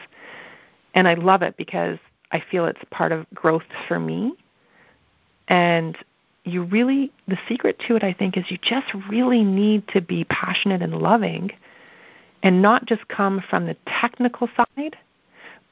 And 0.95 1.07
I 1.07 1.13
love 1.13 1.41
it 1.41 1.57
because 1.57 1.97
I 2.31 2.43
feel 2.51 2.65
it's 2.65 2.81
part 2.91 3.11
of 3.11 3.25
growth 3.33 3.63
for 3.87 3.99
me. 3.99 4.33
And 5.47 5.97
you 6.45 6.63
really, 6.63 7.11
the 7.27 7.37
secret 7.47 7.79
to 7.87 7.95
it, 7.95 8.03
I 8.03 8.13
think, 8.13 8.37
is 8.37 8.45
you 8.49 8.57
just 8.61 8.87
really 9.09 9.43
need 9.43 9.87
to 9.89 10.01
be 10.01 10.23
passionate 10.25 10.81
and 10.81 10.95
loving 10.95 11.51
and 12.41 12.61
not 12.61 12.85
just 12.85 13.07
come 13.07 13.41
from 13.49 13.65
the 13.65 13.77
technical 13.87 14.49
side, 14.55 14.97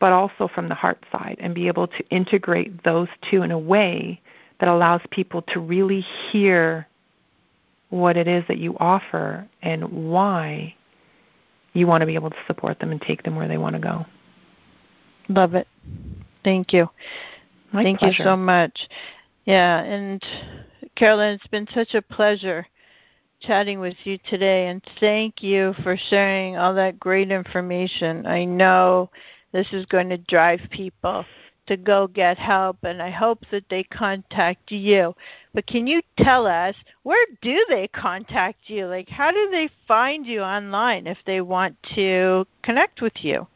but 0.02 0.12
also 0.12 0.48
from 0.48 0.68
the 0.68 0.76
heart 0.76 0.98
side 1.12 1.38
and 1.40 1.54
be 1.54 1.68
able 1.68 1.88
to 1.88 2.04
integrate 2.10 2.84
those 2.84 3.08
two 3.30 3.44
in 3.44 3.52
a 3.52 3.58
way 3.58 4.20
that 4.60 4.68
allows 4.68 5.00
people 5.12 5.44
to 5.44 5.60
really 5.60 6.02
hear 6.02 6.88
what 7.90 8.18
it 8.18 8.28
is 8.28 8.44
that 8.48 8.58
you 8.58 8.76
offer 8.80 9.48
and 9.62 10.10
why 10.10 10.74
you 11.74 11.86
want 11.86 12.02
to 12.02 12.08
be 12.08 12.16
able 12.16 12.32
to 12.32 12.38
support 12.48 12.80
them 12.80 12.92
and 12.92 13.00
take 13.00 13.22
them 13.22 13.36
where 13.36 13.48
they 13.48 13.60
want 13.60 13.76
to 13.76 13.80
go. 13.80 14.04
Love 15.30 15.54
it. 15.54 15.68
Thank 16.44 16.74
you. 16.74 16.90
My 17.72 17.84
Thank 17.84 18.00
pleasure. 18.00 18.24
you 18.24 18.26
so 18.26 18.36
much. 18.36 18.90
Yeah, 19.46 19.82
and 19.84 20.22
Carolyn, 20.96 21.36
it's 21.36 21.48
been 21.48 21.68
such 21.74 21.94
a 21.94 22.02
pleasure 22.02 22.66
chatting 23.40 23.80
with 23.80 23.96
you 24.04 24.18
today 24.30 24.68
and 24.68 24.82
thank 25.00 25.44
you 25.44 25.74
for 25.84 25.96
sharing 26.10 26.58
all 26.58 26.74
that 26.74 27.00
great 27.00 27.32
information. 27.32 28.26
I 28.26 28.46
know 28.46 29.12
this 29.52 29.68
is 29.72 29.86
going 29.86 30.10
to 30.10 30.18
drive 30.18 30.62
people 30.72 31.24
to 31.68 31.78
go 31.78 32.08
get 32.08 32.38
help, 32.38 32.78
and 32.84 33.02
I 33.02 33.10
hope 33.10 33.46
that 33.52 33.64
they 33.70 33.84
contact 33.84 34.72
you. 34.72 35.16
But 35.54 35.68
can 35.68 35.88
you 35.88 36.02
tell 36.18 36.48
us 36.48 36.76
where 37.04 37.26
do 37.42 37.66
they 37.70 37.88
contact 37.88 38.70
you? 38.70 38.88
Like, 38.88 39.08
how 39.10 39.32
do 39.32 39.50
they 39.52 39.70
find 39.88 40.26
you 40.26 40.42
online 40.42 41.08
if 41.08 41.20
they 41.26 41.40
want 41.42 41.76
to 41.96 42.46
connect 42.64 43.02
with 43.02 43.24
you? 43.24 43.48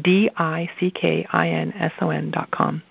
D 0.02 0.30
I 0.36 0.68
C 0.78 0.90
K 0.90 1.26
I 1.32 1.48
N 1.48 1.72
S 1.72 1.92
O 2.00 2.10
N 2.10 2.30
dot 2.30 2.50
com. 2.50 2.82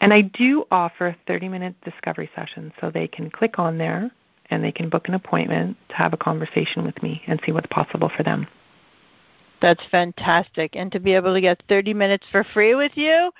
And 0.00 0.12
I 0.12 0.22
do 0.22 0.66
offer 0.70 1.16
30 1.26 1.48
minute 1.48 1.74
discovery 1.84 2.30
sessions, 2.34 2.72
so 2.80 2.90
they 2.90 3.08
can 3.08 3.30
click 3.30 3.58
on 3.58 3.78
there 3.78 4.10
and 4.50 4.62
they 4.62 4.72
can 4.72 4.90
book 4.90 5.08
an 5.08 5.14
appointment 5.14 5.78
to 5.88 5.94
have 5.94 6.12
a 6.12 6.18
conversation 6.18 6.84
with 6.84 7.02
me 7.02 7.22
and 7.26 7.40
see 7.44 7.52
what's 7.52 7.66
possible 7.68 8.10
for 8.14 8.22
them. 8.22 8.46
That's 9.62 9.82
fantastic. 9.90 10.76
And 10.76 10.92
to 10.92 11.00
be 11.00 11.14
able 11.14 11.32
to 11.32 11.40
get 11.40 11.62
30 11.68 11.94
minutes 11.94 12.26
for 12.30 12.44
free 12.52 12.74
with 12.74 12.92
you, 12.96 13.30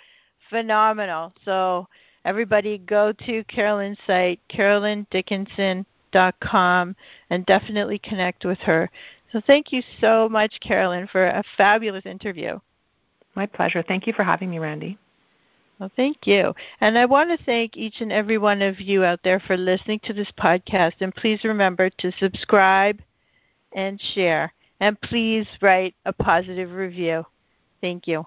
phenomenal. 0.48 1.35
So 1.44 1.87
everybody 2.25 2.79
go 2.79 3.12
to 3.27 3.44
Carolyn's 3.44 3.98
site, 4.07 4.40
carolyndickinson.com, 4.51 6.96
and 7.31 7.46
definitely 7.46 7.98
connect 7.98 8.46
with 8.46 8.59
her. 8.61 8.88
So 9.33 9.42
thank 9.46 9.72
you 9.72 9.83
so 10.01 10.29
much, 10.31 10.61
Carolyn, 10.61 11.09
for 11.09 11.27
a 11.27 11.42
fabulous 11.57 12.07
interview. 12.07 12.61
My 13.35 13.47
pleasure. 13.47 13.83
Thank 13.83 14.07
you 14.07 14.12
for 14.12 14.25
having 14.25 14.51
me, 14.51 14.59
Randi. 14.59 14.99
Well, 15.79 15.90
thank 15.97 16.27
you. 16.27 16.55
And 16.81 16.97
I 16.97 17.07
want 17.07 17.31
to 17.31 17.45
thank 17.45 17.77
each 17.77 18.01
and 18.01 18.12
every 18.12 18.38
one 18.38 18.62
of 18.62 18.81
you 18.81 19.05
out 19.05 19.21
there 19.25 19.40
for 19.40 19.57
listening 19.57 20.01
to 20.05 20.12
this 20.12 20.31
podcast. 20.38 20.95
And 21.01 21.14
please 21.14 21.42
remember 21.45 21.90
to 21.90 22.12
subscribe 22.12 23.01
and 23.73 24.01
share. 24.01 24.53
And 24.81 25.01
please 25.01 25.47
write 25.61 25.95
a 26.05 26.12
positive 26.12 26.73
review. 26.73 27.25
Thank 27.81 28.07
you. 28.07 28.27